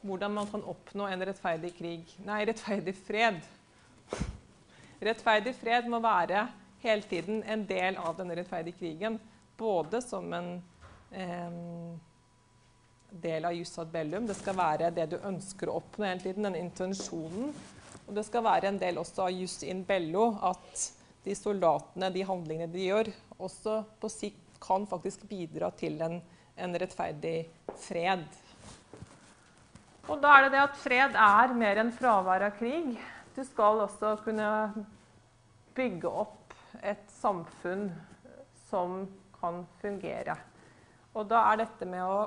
hvordan 0.00 0.32
man 0.32 0.48
kan 0.48 0.64
oppnå 0.64 1.06
en 1.06 1.24
rettferdig 1.28 1.74
krig. 1.76 2.16
Nei, 2.24 2.42
rettferdig 2.48 2.96
fred. 3.04 3.42
Rettferdig 5.00 5.54
fred 5.60 5.88
må 5.92 6.00
være 6.02 6.46
hele 6.82 7.04
tiden 7.08 7.42
en 7.44 7.66
del 7.68 7.98
av 8.00 8.16
denne 8.18 8.36
rettferdige 8.38 8.80
krigen. 8.80 9.20
Både 9.60 10.00
som 10.02 10.32
en 10.32 10.54
del 13.10 13.44
av 13.44 13.52
jus 13.52 13.78
ad 13.78 13.90
bellum. 13.92 14.26
Det 14.26 14.36
skal 14.38 14.56
være 14.58 14.90
det 14.94 15.08
du 15.10 15.18
ønsker 15.18 15.70
å 15.70 15.78
oppnå 15.80 16.06
hele 16.06 16.22
tiden, 16.22 16.46
den 16.46 16.58
intensjonen. 16.60 17.54
Og 18.06 18.14
det 18.16 18.24
skal 18.26 18.44
være 18.46 18.70
en 18.70 18.78
del 18.80 18.98
også 18.98 19.26
av 19.26 19.34
jus 19.34 19.60
in 19.66 19.84
bello, 19.86 20.32
at 20.42 20.90
de 21.24 21.34
soldatene, 21.36 22.10
de 22.14 22.24
handlingene 22.26 22.72
de 22.72 22.86
gjør, 22.88 23.10
også 23.38 23.82
på 24.00 24.10
sikt 24.10 24.60
kan 24.60 24.86
faktisk 24.88 25.24
bidra 25.28 25.70
til 25.76 26.00
en, 26.04 26.18
en 26.56 26.78
rettferdig 26.80 27.48
fred. 27.80 28.24
Og 30.10 30.18
da 30.20 30.32
er 30.34 30.46
det 30.46 30.52
det 30.56 30.62
at 30.64 30.78
fred 30.80 31.16
er 31.16 31.54
mer 31.56 31.80
enn 31.80 31.92
fravær 31.94 32.48
av 32.48 32.56
krig. 32.58 32.96
Du 33.36 33.42
skal 33.46 33.84
også 33.84 34.16
kunne 34.24 34.50
bygge 35.76 36.10
opp 36.10 36.54
et 36.82 37.06
samfunn 37.20 37.88
som 38.68 39.04
kan 39.38 39.62
fungere. 39.80 40.36
Og 41.14 41.26
da 41.30 41.42
er 41.50 41.64
dette 41.64 41.88
med 41.88 42.04
å 42.06 42.20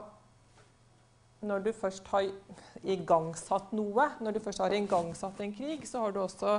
Når 1.43 1.59
du 1.59 1.71
først 1.75 2.07
har 2.07 2.29
igangsatt 2.87 3.73
noe, 3.75 4.05
når 4.23 4.37
du 4.37 4.39
først 4.39 4.61
har 4.63 4.71
igangsatt 4.71 5.41
en 5.43 5.51
krig, 5.51 5.81
så 5.83 6.05
har 6.05 6.13
du 6.15 6.21
også 6.23 6.53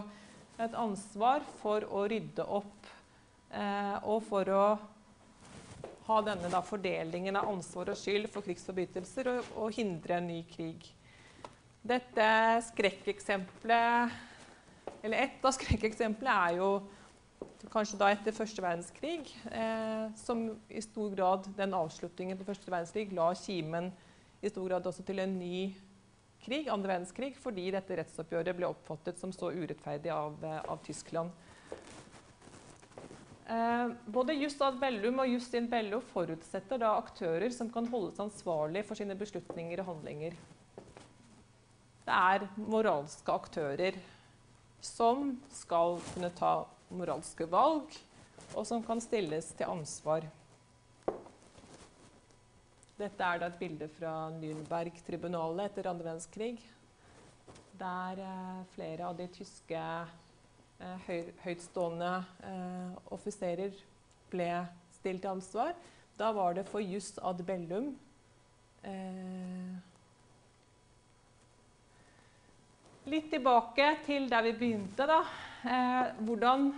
et 0.60 0.74
ansvar 0.76 1.40
for 1.62 1.86
å 1.88 2.02
rydde 2.04 2.44
opp 2.44 2.90
eh, 3.48 3.96
og 4.04 4.20
for 4.28 4.50
å 4.52 4.66
ha 6.04 6.18
denne 6.26 6.50
da, 6.52 6.60
fordelingen 6.60 7.40
av 7.40 7.48
ansvar 7.48 7.94
og 7.94 7.96
skyld 7.96 8.28
for 8.28 8.44
krigsforbrytelser 8.44 9.30
og, 9.32 9.48
og 9.56 9.72
hindre 9.72 10.18
en 10.18 10.28
ny 10.28 10.42
krig. 10.52 10.84
Dette 11.80 12.28
skrekkeksempelet, 12.68 14.20
eller 15.00 15.24
Et 15.24 15.48
av 15.48 15.56
skrekkeksemplene 15.56 16.36
er 16.50 16.60
jo 16.60 16.68
kanskje 17.72 17.98
da 18.00 18.10
etter 18.12 18.34
første 18.36 18.62
verdenskrig, 18.62 19.30
eh, 19.50 20.10
som 20.18 20.46
i 20.68 20.82
stor 20.84 21.10
grad 21.14 21.48
den 21.56 21.74
avslutningen 21.74 22.38
på 22.38 22.46
første 22.48 22.70
verdenskrig 22.70 23.12
la 23.16 23.32
kimen 23.38 23.90
i 24.44 24.52
stor 24.52 24.68
grad 24.68 24.86
også 24.86 25.04
til 25.06 25.22
en 25.24 25.38
ny 25.38 25.72
krig, 26.44 26.68
andre 26.68 26.92
verdenskrig, 26.92 27.32
fordi 27.40 27.70
dette 27.72 27.96
rettsoppgjøret 27.98 28.56
ble 28.56 28.68
oppfattet 28.68 29.20
som 29.20 29.32
så 29.32 29.50
urettferdig 29.54 30.12
av, 30.12 30.36
eh, 30.44 30.60
av 30.68 30.82
Tyskland. 30.84 31.30
Eh, 33.46 33.88
både 34.06 34.36
Just 34.40 34.62
ad 34.62 34.78
Bellum 34.80 35.18
og 35.20 35.28
Just 35.28 35.54
in 35.54 35.68
Bello 35.68 36.00
forutsetter 36.00 36.80
da 36.80 36.94
aktører 36.96 37.52
som 37.52 37.70
kan 37.70 37.86
holdes 37.86 38.20
ansvarlig 38.20 38.84
for 38.88 38.96
sine 38.96 39.16
beslutninger 39.16 39.80
og 39.80 39.86
handlinger. 39.92 40.36
Det 42.04 42.14
er 42.14 42.48
moralske 42.56 43.32
aktører 43.32 43.98
som 44.84 45.40
skal 45.52 46.00
kunne 46.12 46.30
ta 46.36 46.54
moralske 46.96 47.46
valg, 47.50 47.92
og 48.54 48.66
som 48.68 48.82
kan 48.84 49.00
stilles 49.02 49.50
til 49.58 49.70
ansvar. 49.70 50.26
Dette 52.94 53.26
er 53.26 53.42
et 53.42 53.56
bilde 53.58 53.88
fra 53.96 54.12
Nürnberg-tribunalet 54.36 55.66
etter 55.66 55.88
andre 55.90 56.06
verdenskrig. 56.06 56.58
Der 57.74 58.20
eh, 58.22 58.60
flere 58.76 59.08
av 59.08 59.16
de 59.18 59.26
tyske 59.34 59.80
eh, 59.80 61.08
høy, 61.08 61.32
høytstående 61.42 62.12
eh, 62.46 62.92
offiserer 63.16 63.74
ble 64.30 64.52
stilt 64.94 65.24
til 65.24 65.32
ansvar. 65.32 65.74
Da 66.14 66.30
var 66.32 66.54
det 66.54 66.68
for 66.70 66.84
jus 66.84 67.16
ad 67.18 67.42
bellum. 67.46 67.96
Eh, 68.86 69.74
litt 73.10 73.30
tilbake 73.32 73.90
til 74.06 74.28
der 74.30 74.46
vi 74.46 74.52
begynte. 74.58 75.06
da 75.06 75.20
eh, 75.64 76.12
hvordan 76.24 76.70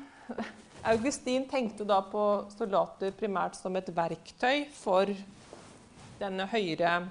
Augustin 0.87 1.49
tenkte 1.49 1.85
da 1.87 2.01
på 2.03 2.23
soldater 2.55 3.15
primært 3.17 3.57
som 3.59 3.77
et 3.77 3.89
verktøy 3.95 4.67
for 4.75 5.11
denne 6.21 6.47
høyere 6.51 7.09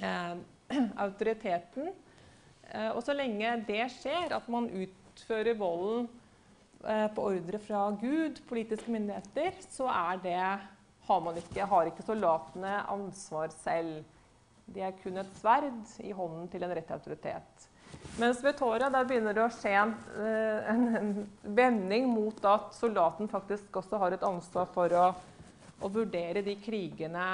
eh, 0.00 0.34
autoriteten. 1.04 1.92
Eh, 2.72 2.90
og 2.90 3.02
så 3.04 3.16
lenge 3.16 3.58
det 3.68 3.84
skjer, 3.96 4.34
at 4.36 4.48
man 4.52 4.68
utfører 4.68 5.56
volden 5.58 6.08
eh, 6.84 7.06
på 7.14 7.28
ordre 7.30 7.60
fra 7.62 7.88
Gud, 8.00 8.42
politiske 8.48 8.92
myndigheter, 8.92 9.54
så 9.70 9.88
er 9.92 10.24
det 10.24 10.40
har 11.06 11.22
man 11.22 11.38
ikke, 11.38 11.64
har 11.70 11.86
ikke 11.86 12.02
soldatene 12.02 12.80
ansvar 12.90 13.52
selv. 13.62 14.02
De 14.66 14.82
er 14.82 14.96
kun 14.98 15.20
et 15.22 15.36
sverd 15.38 15.96
i 16.02 16.10
hånden 16.10 16.48
til 16.50 16.64
en 16.66 16.74
rett 16.74 16.90
autoritet. 16.90 17.68
Mens 18.16 18.40
ved 18.44 18.56
Tora 18.56 18.88
der 18.92 19.04
begynner 19.08 19.36
det 19.36 19.44
å 19.44 19.52
skje 19.52 19.72
en, 19.76 19.92
eh, 20.16 20.70
en, 20.72 20.84
en, 21.00 21.10
vending 21.56 22.08
mot 22.08 22.38
at 22.48 22.72
soldaten 22.76 23.28
faktisk 23.28 23.76
også 23.82 24.00
har 24.00 24.16
et 24.16 24.24
ansvar 24.24 24.70
for 24.72 24.94
å, 24.96 25.10
å 25.82 25.90
vurdere 25.92 26.44
de 26.46 26.56
krigene 26.62 27.26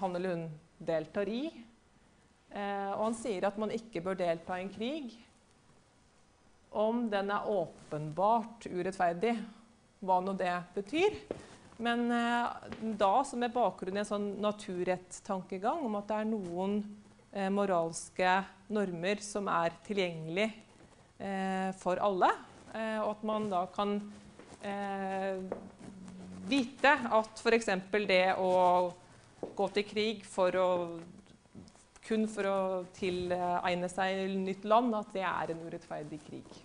han 0.00 0.18
eller 0.18 0.34
hun 0.34 0.48
deltar 0.78 1.30
i. 1.30 1.44
Eh, 2.50 2.90
og 2.96 3.04
han 3.04 3.18
sier 3.18 3.46
at 3.46 3.58
man 3.60 3.74
ikke 3.74 4.02
bør 4.02 4.18
delta 4.18 4.58
i 4.58 4.66
en 4.66 4.74
krig 4.74 5.14
om 6.76 7.06
den 7.08 7.30
er 7.32 7.46
åpenbart 7.48 8.66
urettferdig, 8.68 9.32
hva 10.04 10.18
nå 10.20 10.34
det 10.36 10.52
betyr. 10.74 11.14
Men 11.80 12.06
eh, 12.12 12.68
da 12.96 13.12
som 13.24 13.42
er 13.44 13.52
bakgrunnen 13.52 14.00
i 14.00 14.02
en 14.02 14.08
sånn 14.08 14.28
naturretttankegang 14.44 15.84
om 15.86 15.98
at 16.00 16.08
det 16.10 16.20
er 16.20 16.30
noen 16.30 16.80
moralske 17.52 18.38
normer 18.72 19.20
som 19.22 19.48
er 19.52 19.74
tilgjengelig 19.86 20.48
eh, 21.18 21.72
for 21.80 22.00
alle. 22.02 22.30
Eh, 22.74 22.98
og 23.02 23.10
at 23.14 23.26
man 23.28 23.50
da 23.52 23.64
kan 23.74 23.96
eh, 24.64 25.42
vite 26.48 26.94
at 27.18 27.42
f.eks. 27.42 27.70
det 28.06 28.24
å 28.38 28.54
gå 29.56 29.68
til 29.74 29.86
krig 29.88 30.24
for 30.28 30.56
å 30.60 30.70
kun 32.06 32.28
for 32.30 32.46
å 32.46 32.58
tilegne 32.94 33.88
seg 33.90 34.28
nytt 34.38 34.64
land, 34.68 34.94
at 34.94 35.08
det 35.14 35.24
er 35.26 35.52
en 35.52 35.62
urettferdig 35.66 36.20
krig. 36.22 36.60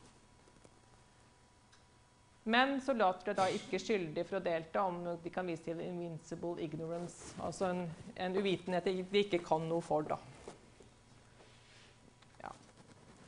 Men 2.52 2.80
soldater 2.82 3.34
er 3.34 3.38
da 3.38 3.48
ikke 3.54 3.80
skyldige 3.82 4.26
for 4.26 4.40
å 4.40 4.44
delta 4.46 4.84
om 4.90 5.00
de 5.24 5.32
kan 5.34 5.46
vise 5.50 5.66
til 5.66 5.82
invincible 5.82 6.62
ignorance. 6.62 7.36
Altså 7.42 7.70
en, 7.70 7.84
en 8.18 8.38
uvitenhet 8.38 8.90
de 8.90 9.22
ikke 9.22 9.42
kan 9.46 9.66
noe 9.70 9.82
for, 9.86 10.06
da. 10.06 10.18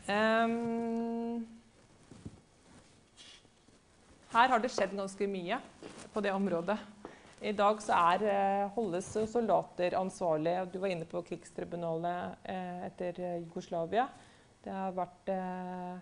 Um, 0.07 1.45
her 4.33 4.49
har 4.51 4.59
det 4.59 4.71
skjedd 4.73 4.95
ganske 4.97 5.27
mye 5.29 5.59
på 6.13 6.23
det 6.25 6.33
området. 6.35 6.77
I 7.43 7.51
dag 7.51 7.81
så 7.83 7.95
er, 8.13 8.23
eh, 8.23 8.69
holdes 8.75 9.09
soldater 9.27 9.97
ansvarlige. 9.99 10.65
Du 10.71 10.79
var 10.79 10.93
inne 10.93 11.05
på 11.05 11.21
krigstribunalet 11.27 12.35
eh, 12.43 12.85
etter 12.87 13.19
Jugoslavia. 13.43 14.07
Det 14.63 14.71
vært 14.95 15.31
eh, 15.33 15.97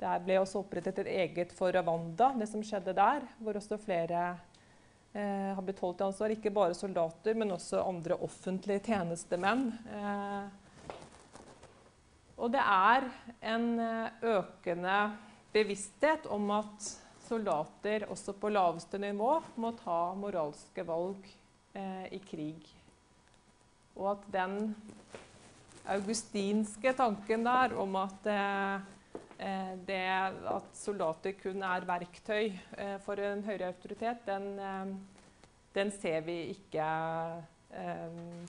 det 0.00 0.12
ble 0.24 0.38
også 0.40 0.62
opprettet 0.62 1.02
et 1.02 1.10
eget 1.12 1.50
for 1.52 1.74
Rwanda, 1.76 2.30
det 2.40 2.48
som 2.48 2.62
skjedde 2.64 2.94
der, 2.96 3.26
hvor 3.36 3.58
også 3.58 3.76
flere 3.80 4.22
eh, 5.12 5.50
har 5.52 5.60
blitt 5.66 5.82
holdt 5.84 5.98
til 6.00 6.08
ansvar. 6.08 6.32
Ikke 6.32 6.52
bare 6.54 6.76
soldater, 6.76 7.36
men 7.36 7.52
også 7.52 7.82
andre 7.84 8.16
offentlige 8.24 8.80
tjenestemenn. 8.88 9.66
Eh, 9.92 10.59
og 12.40 12.52
det 12.54 12.62
er 12.64 13.06
en 13.52 13.66
eh, 13.84 14.26
økende 14.36 14.98
bevissthet 15.52 16.26
om 16.32 16.50
at 16.56 16.90
soldater 17.28 18.08
også 18.10 18.34
på 18.40 18.50
laveste 18.50 18.98
nivå 18.98 19.36
må 19.60 19.74
ta 19.78 19.98
moralske 20.18 20.84
valg 20.88 21.26
eh, 21.76 22.06
i 22.16 22.22
krig. 22.24 22.64
Og 23.98 24.14
at 24.16 24.24
den 24.32 24.56
augustinske 25.90 26.94
tanken 26.96 27.44
der 27.46 27.76
om 27.78 28.00
at 28.00 28.32
eh, 28.32 28.88
Eh, 29.40 29.76
det 29.86 30.00
at 30.52 30.66
soldater 30.76 31.32
kun 31.40 31.62
er 31.64 31.86
verktøy 31.88 32.50
eh, 32.76 32.96
for 33.00 33.20
en 33.24 33.40
høyere 33.46 33.70
autoritet, 33.70 34.26
den, 34.26 34.98
den 35.72 35.92
ser 35.96 36.20
vi 36.26 36.36
ikke 36.52 36.88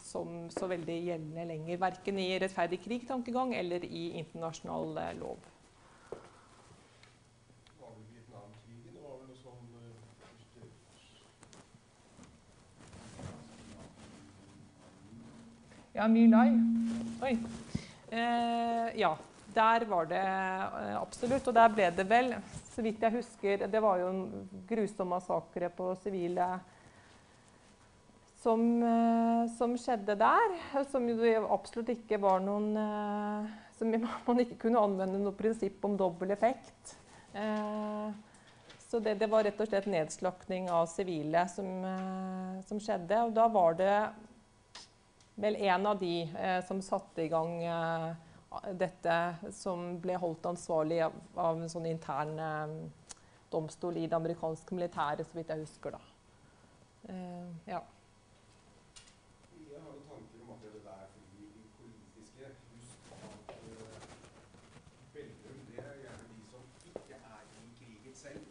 som 0.02 0.50
så 0.50 0.66
veldig 0.68 0.96
gjeldende 1.06 1.46
lenger. 1.46 1.78
Verken 1.78 2.20
i 2.20 2.40
rettferdig 2.42 2.80
krig-tankegang 2.82 3.54
eller 3.54 3.86
i 3.86 4.18
internasjonal 4.18 4.96
lov. 5.20 5.50
Vel 7.78 9.20
noe 9.28 9.38
sånn 9.38 9.68
Ja, 15.94 16.08
My 16.08 16.26
Lai. 16.32 16.50
Oi. 17.22 17.36
Eh, 18.10 19.00
ja. 19.00 19.18
Der 19.54 19.86
var 19.86 20.06
det 20.06 20.22
eh, 20.22 21.02
absolutt. 21.02 21.48
Og 21.48 21.56
der 21.56 21.72
ble 21.76 21.90
det 21.96 22.06
vel, 22.08 22.34
så 22.72 22.84
vidt 22.86 23.02
jeg 23.04 23.18
husker 23.18 23.66
Det 23.68 23.82
var 23.84 24.00
jo 24.00 24.12
en 24.12 24.22
grusom 24.70 25.12
massakre 25.12 25.70
på 25.76 25.90
sivile 26.00 26.48
som, 28.42 28.64
eh, 28.84 29.44
som, 29.58 29.76
skjedde 29.78 30.16
der. 30.20 30.56
Som 30.92 31.08
absolutt 31.50 31.94
ikke 31.94 32.20
var 32.22 32.42
noen 32.44 32.74
eh, 32.78 33.52
Som 33.78 33.94
man 34.28 34.42
ikke 34.44 34.60
kunne 34.66 34.82
anvende 34.82 35.22
noe 35.22 35.38
prinsipp 35.38 35.86
om 35.86 35.98
dobbel 35.98 36.34
effekt. 36.36 36.98
Så 38.92 39.00
det, 39.00 39.14
det, 39.22 39.30
var 39.32 39.46
rett 39.48 39.62
og 39.64 39.70
slett 39.70 39.86
nedslakting 39.88 40.66
av 40.68 40.90
sivile 40.92 41.46
som, 41.48 41.70
som, 42.68 42.82
skjedde. 42.84 43.22
Og 43.24 43.32
da 43.38 43.46
var 43.48 43.78
det 43.80 43.94
vel 45.40 45.56
en 45.64 45.88
av 45.94 46.02
de 46.02 46.26
som 46.68 46.82
satte 46.84 47.24
i 47.24 47.30
gang 47.32 47.54
dette 48.76 49.36
som 49.56 49.96
ble 50.04 50.18
holdt 50.20 50.46
ansvarlig 50.46 51.00
av, 51.06 51.16
av 51.40 51.62
en 51.62 51.72
sånn 51.72 51.88
intern 51.88 52.40
eh, 52.40 52.74
domstol 53.52 53.98
i 53.98 54.08
det 54.08 54.18
amerikanske 54.18 54.76
militæret, 54.76 55.28
så 55.28 55.40
vidt 55.40 55.54
jeg 55.54 55.64
husker. 55.64 55.96
da. 55.96 56.02
Uh, 57.02 57.48
ja. 57.66 57.80
Jeg 59.72 59.80
har 59.82 59.90
noen 59.90 60.04
tanker 60.06 60.44
om 60.44 60.52
akkurat 60.54 60.76
det 60.78 60.84
der 60.86 61.08
fordi 61.16 61.48
de 61.50 61.64
politiske 61.80 62.52
Husk 62.76 63.16
at 63.18 63.56
uh, 63.66 64.06
Bellum 65.16 65.66
det 65.72 65.82
er 65.82 65.98
gjerne 66.04 66.30
de 66.30 66.46
som 66.52 66.64
ikke 66.92 67.18
er 67.18 68.38
i 68.38 68.51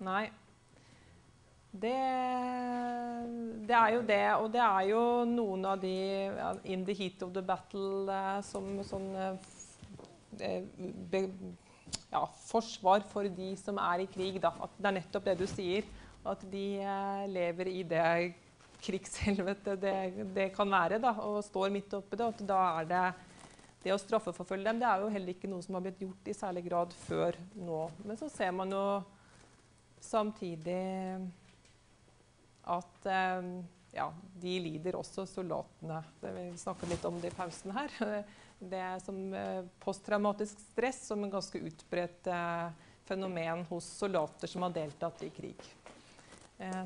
Nei. 0.00 0.30
Det, 1.70 1.94
det, 3.68 3.74
er 3.76 3.94
jo 3.94 4.02
det. 4.02 4.22
Og 4.40 4.48
det 4.54 4.62
er 4.64 4.86
jo 4.90 5.02
noen 5.28 5.66
av 5.70 5.80
de 5.82 5.94
in 6.64 6.84
the 6.86 6.96
heat 6.96 7.22
of 7.22 7.34
the 7.36 7.44
battle 7.46 8.10
eh, 8.10 8.40
som 8.46 8.80
sånn 8.86 9.10
eh, 9.20 10.64
ja, 12.10 12.24
forsvar 12.48 13.04
for 13.10 13.28
de 13.30 13.52
som 13.60 13.78
er 13.78 14.04
i 14.04 14.10
krig. 14.10 14.40
Da. 14.42 14.54
At 14.66 14.74
det 14.78 14.90
er 14.90 14.98
nettopp 14.98 15.30
det 15.30 15.38
du 15.42 15.46
sier. 15.50 15.86
At 16.26 16.42
de 16.52 16.66
eh, 16.82 17.26
lever 17.30 17.70
i 17.70 17.82
det 17.86 18.06
krigshelvete 18.80 19.76
det, 19.76 19.96
det, 20.34 20.48
kan 20.56 20.70
være, 20.72 20.98
da, 21.02 21.12
og 21.28 21.42
står 21.44 21.72
midt 21.72 21.94
oppi 22.00 22.16
det. 22.16 22.26
Og 22.26 22.46
da 22.48 22.60
er 22.80 22.90
det 22.90 23.04
det 23.80 23.94
å 23.94 24.00
straffeforfølge 24.00 24.66
dem 24.66 24.80
det 24.82 24.88
er 24.90 25.00
jo 25.00 25.08
heller 25.08 25.32
ikke 25.32 25.48
noe 25.48 25.64
som 25.64 25.78
har 25.78 25.84
blitt 25.86 26.02
gjort 26.04 26.26
i 26.28 26.36
særlig 26.36 26.66
grad 26.66 26.92
før 27.06 27.38
nå. 27.56 27.86
Men 28.04 28.18
så 28.20 28.28
ser 28.32 28.52
man 28.52 28.74
jo 28.74 28.82
samtidig 30.00 31.30
at 32.62 33.06
eh, 33.06 33.42
ja, 33.92 34.12
de 34.40 34.60
lider 34.60 34.96
også, 34.96 35.26
soldatene. 35.26 36.02
Vi 36.20 36.44
snakket 36.58 36.92
litt 36.92 37.04
om 37.08 37.18
det 37.20 37.32
i 37.32 37.36
pausen 37.36 37.74
her. 37.76 37.98
Det 38.60 38.76
er 38.76 38.98
som 39.00 39.16
eh, 39.32 39.62
posttraumatisk 39.80 40.58
stress 40.60 40.98
som 41.08 41.22
en 41.24 41.30
ganske 41.32 41.58
utbredt 41.64 42.26
eh, 42.28 42.66
fenomen 43.08 43.62
hos 43.70 43.86
soldater 44.02 44.50
som 44.52 44.66
har 44.66 44.74
deltatt 44.74 45.22
i 45.24 45.30
krig. 45.32 45.62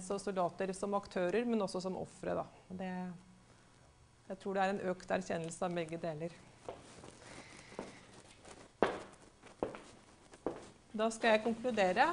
Så 0.06 0.20
soldater 0.22 0.70
som 0.70 0.94
aktører, 0.94 1.42
men 1.50 1.64
også 1.64 1.80
som 1.82 1.96
ofre. 1.98 2.44
Jeg 2.78 4.36
tror 4.38 4.54
det 4.54 4.62
er 4.62 4.70
en 4.76 4.84
økt 4.92 5.10
erkjennelse 5.16 5.66
av 5.66 5.74
begge 5.74 5.98
deler. 5.98 6.36
Da 10.94 11.10
skal 11.10 11.34
jeg 11.34 11.42
konkludere 11.48 12.06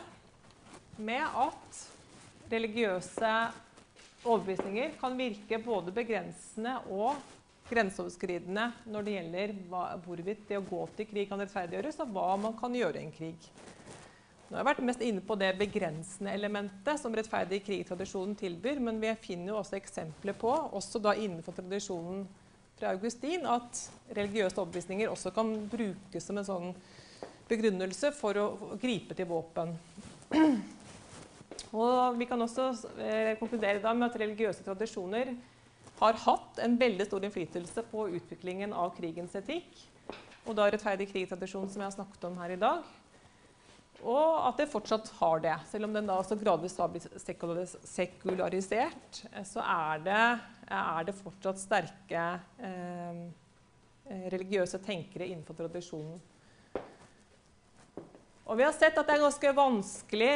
med 1.01 1.25
at 1.25 1.81
religiøse 2.51 3.33
overbevisninger 4.21 4.97
kan 5.01 5.17
virke 5.17 5.59
både 5.63 5.93
begrensende 5.95 6.77
og 6.93 7.19
grenseoverskridende 7.71 8.67
når 8.91 9.05
det 9.05 9.15
gjelder 9.15 9.53
hvorvidt 10.05 10.47
det 10.49 10.59
å 10.59 10.65
gå 10.67 10.81
til 10.97 11.07
krig 11.09 11.29
kan 11.29 11.41
rettferdiggjøres, 11.41 12.01
og 12.03 12.11
hva 12.15 12.33
man 12.41 12.57
kan 12.59 12.75
gjøre 12.75 12.99
i 12.99 13.05
en 13.07 13.15
krig. 13.15 13.47
Nå 14.51 14.57
har 14.57 14.65
jeg 14.65 14.67
vært 14.67 14.83
mest 14.89 15.03
inne 15.07 15.23
på 15.23 15.37
det 15.39 15.53
begrensende 15.55 16.33
elementet 16.35 16.99
som 16.99 17.13
rettferdig 17.15 17.61
krigtradisjonen 17.63 18.35
tilbyr, 18.35 18.81
men 18.83 18.99
vi 18.99 19.13
finner 19.23 19.53
jo 19.53 19.61
også 19.61 19.77
eksempler 19.77 20.35
på, 20.35 20.51
også 20.75 20.99
da 20.99 21.15
innenfor 21.15 21.55
tradisjonen 21.55 22.25
fra 22.75 22.91
Augustin, 22.91 23.47
at 23.47 23.79
religiøse 24.11 24.59
overbevisninger 24.59 25.07
også 25.07 25.31
kan 25.35 25.53
brukes 25.71 26.27
som 26.27 26.41
en 26.41 26.49
sånn 26.49 26.75
begrunnelse 27.47 28.11
for 28.15 28.41
å 28.41 28.75
gripe 28.81 29.15
til 29.15 29.29
våpen. 29.31 29.71
Og 31.71 32.17
vi 32.19 32.27
kan 32.27 32.41
også 32.43 32.71
eh, 32.99 33.33
konkludere 33.39 33.79
da 33.83 33.93
med 33.95 34.09
at 34.09 34.19
religiøse 34.19 34.65
tradisjoner 34.65 35.35
har 36.01 36.17
hatt 36.23 36.59
en 36.65 36.75
veldig 36.79 37.05
stor 37.07 37.27
innflytelse 37.27 37.83
på 37.91 38.07
utviklingen 38.17 38.73
av 38.73 38.95
krigens 38.97 39.35
etikk. 39.37 39.69
Og 40.49 40.57
da 40.57 40.65
rettferdig 40.67 41.07
krigtradisjon, 41.11 41.69
som 41.69 41.83
jeg 41.83 41.91
har 41.91 41.95
snakket 41.95 42.25
om 42.27 42.39
her 42.41 42.55
i 42.55 42.59
dag. 42.59 42.87
Og 44.01 44.47
at 44.47 44.57
det 44.57 44.71
fortsatt 44.71 45.11
har 45.19 45.43
det. 45.43 45.53
Selv 45.69 45.85
om 45.85 45.93
den 45.93 46.09
da 46.09 46.15
så 46.25 46.35
gradvis 46.39 46.79
har 46.81 46.89
blitt 46.89 47.05
sekularisert, 47.21 49.21
eh, 49.29 49.45
så 49.45 49.61
er 49.61 50.01
det, 50.07 50.23
er 50.73 51.07
det 51.07 51.17
fortsatt 51.19 51.61
sterke 51.61 52.25
eh, 52.65 53.21
eh, 54.09 54.25
religiøse 54.33 54.81
tenkere 54.81 55.29
innenfor 55.29 55.61
tradisjonen. 55.61 56.17
Og 58.51 58.57
vi 58.59 58.65
har 58.67 58.73
sett 58.75 58.97
at 58.99 59.07
det 59.07 59.13
er 59.15 59.21
ganske 59.23 59.51
vanskelig 59.55 60.31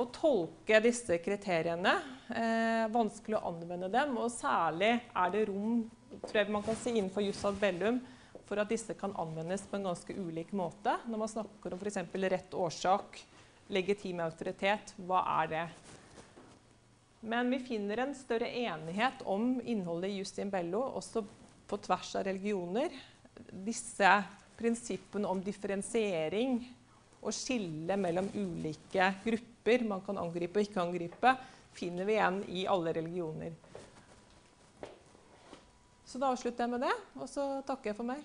å 0.00 0.06
tolke 0.08 0.78
disse 0.80 1.18
kriteriene. 1.20 1.98
Eh, 2.32 2.86
vanskelig 2.88 3.36
å 3.36 3.42
anvende 3.50 3.90
dem, 3.92 4.14
og 4.16 4.30
særlig 4.32 4.94
er 5.04 5.34
det 5.34 5.42
rom 5.50 5.82
tror 6.22 6.38
jeg 6.40 6.54
man 6.54 6.64
kan 6.64 6.78
si 6.80 6.94
innenfor 6.94 7.26
jus 7.26 7.42
ad 7.44 7.58
bellum 7.60 7.98
for 8.48 8.62
at 8.62 8.72
disse 8.72 8.96
kan 8.96 9.12
anvendes 9.20 9.66
på 9.68 9.76
en 9.76 9.84
ganske 9.90 10.16
ulik 10.16 10.54
måte. 10.56 10.94
Når 11.04 11.20
man 11.20 11.32
snakker 11.34 11.76
om 11.76 11.82
f.eks. 11.82 12.00
rett 12.32 12.56
årsak, 12.56 13.20
legitim 13.68 14.24
autoritet, 14.24 14.94
hva 15.04 15.20
er 15.42 15.52
det? 15.52 15.66
Men 17.28 17.52
vi 17.52 17.60
finner 17.68 18.06
en 18.06 18.16
større 18.16 18.48
enighet 18.48 19.20
om 19.28 19.58
innholdet 19.60 20.14
i 20.14 20.22
jus 20.22 20.32
in 20.40 20.48
bello, 20.48 20.86
også 21.02 21.26
på 21.68 21.82
tvers 21.84 22.16
av 22.16 22.30
religioner. 22.30 22.96
Disse 23.52 24.16
prinsippene 24.56 25.28
om 25.28 25.44
differensiering 25.44 26.62
og 27.22 27.34
skille 27.34 27.96
mellom 27.98 28.28
ulike 28.34 29.12
grupper 29.24 29.84
man 29.88 30.02
kan 30.06 30.20
angripe 30.20 30.60
og 30.60 30.68
ikke 30.68 30.82
angripe, 30.82 31.34
finner 31.74 32.06
vi 32.08 32.16
igjen 32.16 32.42
i 32.48 32.66
alle 32.70 32.94
religioner. 32.96 33.56
Så 36.08 36.20
da 36.20 36.30
avslutter 36.32 36.64
jeg 36.64 36.72
med 36.72 36.86
det, 36.86 36.94
og 37.20 37.28
så 37.28 37.50
takker 37.68 37.90
jeg 37.90 37.98
for 37.98 38.08
meg. 38.08 38.22